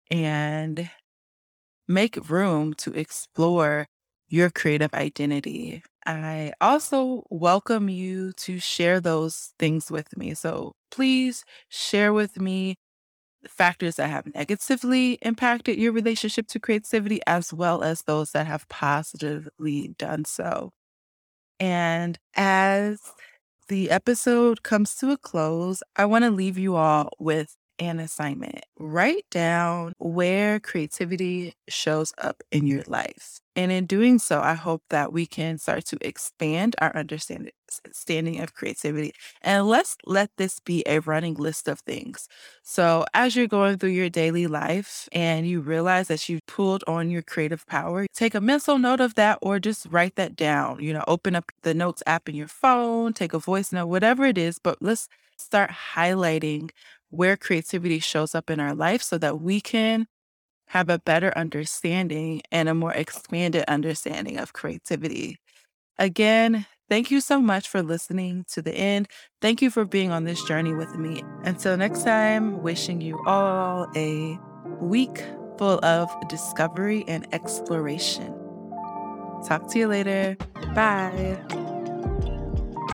and 0.09 0.89
make 1.87 2.29
room 2.29 2.73
to 2.75 2.91
explore 2.93 3.87
your 4.27 4.49
creative 4.49 4.93
identity. 4.93 5.83
I 6.05 6.53
also 6.59 7.23
welcome 7.29 7.89
you 7.89 8.33
to 8.33 8.59
share 8.59 8.99
those 8.99 9.53
things 9.59 9.91
with 9.91 10.15
me. 10.17 10.33
So 10.33 10.73
please 10.91 11.43
share 11.69 12.13
with 12.13 12.39
me 12.39 12.75
factors 13.47 13.95
that 13.97 14.09
have 14.09 14.33
negatively 14.33 15.17
impacted 15.21 15.77
your 15.77 15.91
relationship 15.91 16.47
to 16.47 16.59
creativity, 16.59 17.21
as 17.27 17.53
well 17.53 17.83
as 17.83 18.03
those 18.03 18.31
that 18.31 18.47
have 18.47 18.67
positively 18.69 19.93
done 19.97 20.25
so. 20.25 20.71
And 21.59 22.17
as 22.35 22.99
the 23.73 23.89
episode 23.89 24.61
comes 24.61 24.93
to 24.93 25.09
a 25.09 25.17
close, 25.17 25.81
I 25.95 26.05
want 26.05 26.23
to 26.25 26.29
leave 26.29 26.59
you 26.59 26.75
all 26.75 27.09
with 27.17 27.57
an 27.79 27.99
assignment. 27.99 28.63
Write 28.77 29.25
down 29.31 29.93
where 29.97 30.59
creativity 30.59 31.55
shows 31.67 32.13
up 32.19 32.43
in 32.51 32.67
your 32.67 32.83
life. 32.85 33.39
And 33.55 33.71
in 33.71 33.87
doing 33.87 34.19
so, 34.19 34.41
I 34.41 34.53
hope 34.53 34.83
that 34.91 35.11
we 35.11 35.25
can 35.25 35.57
start 35.57 35.85
to 35.85 35.97
expand 36.01 36.75
our 36.81 36.95
understanding 36.95 37.53
understanding 37.85 38.39
of 38.39 38.53
creativity. 38.53 39.13
And 39.41 39.67
let's 39.67 39.95
let 40.05 40.29
this 40.37 40.59
be 40.59 40.83
a 40.87 40.99
running 40.99 41.35
list 41.35 41.67
of 41.67 41.79
things. 41.81 42.27
So, 42.63 43.05
as 43.13 43.35
you're 43.35 43.47
going 43.47 43.77
through 43.77 43.89
your 43.91 44.09
daily 44.09 44.47
life 44.47 45.07
and 45.11 45.47
you 45.47 45.61
realize 45.61 46.07
that 46.07 46.27
you've 46.29 46.45
pulled 46.47 46.83
on 46.87 47.09
your 47.09 47.21
creative 47.21 47.65
power, 47.67 48.05
take 48.13 48.35
a 48.35 48.41
mental 48.41 48.77
note 48.77 48.99
of 49.01 49.15
that 49.15 49.39
or 49.41 49.59
just 49.59 49.87
write 49.89 50.15
that 50.15 50.35
down. 50.35 50.79
You 50.81 50.93
know, 50.93 51.03
open 51.07 51.35
up 51.35 51.51
the 51.63 51.73
notes 51.73 52.03
app 52.07 52.29
in 52.29 52.35
your 52.35 52.47
phone, 52.47 53.13
take 53.13 53.33
a 53.33 53.39
voice 53.39 53.71
note, 53.71 53.87
whatever 53.87 54.25
it 54.25 54.37
is, 54.37 54.59
but 54.59 54.77
let's 54.81 55.07
start 55.37 55.71
highlighting 55.95 56.69
where 57.09 57.37
creativity 57.37 57.99
shows 57.99 58.33
up 58.35 58.49
in 58.49 58.59
our 58.59 58.73
life 58.73 59.01
so 59.03 59.17
that 59.17 59.41
we 59.41 59.61
can 59.61 60.07
have 60.67 60.89
a 60.89 60.99
better 60.99 61.31
understanding 61.37 62.41
and 62.51 62.67
a 62.69 62.73
more 62.73 62.93
expanded 62.93 63.63
understanding 63.67 64.37
of 64.37 64.53
creativity. 64.53 65.37
Again, 65.99 66.65
thank 66.93 67.09
you 67.09 67.21
so 67.21 67.41
much 67.41 67.67
for 67.67 67.81
listening 67.81 68.45
to 68.47 68.61
the 68.61 68.71
end. 68.71 69.07
Thank 69.41 69.63
you 69.63 69.71
for 69.71 69.83
being 69.83 70.11
on 70.11 70.25
this 70.25 70.43
journey 70.43 70.75
with 70.75 70.95
me. 70.95 71.23
Until 71.43 71.75
next 71.75 72.03
time, 72.03 72.61
wishing 72.61 73.01
you 73.01 73.19
all 73.25 73.87
a 73.95 74.37
week 74.79 75.23
full 75.57 75.83
of 75.83 76.07
discovery 76.29 77.03
and 77.07 77.25
exploration. 77.33 78.31
Talk 79.47 79.71
to 79.71 79.79
you 79.79 79.87
later. 79.87 80.37
Bye. 80.75 81.72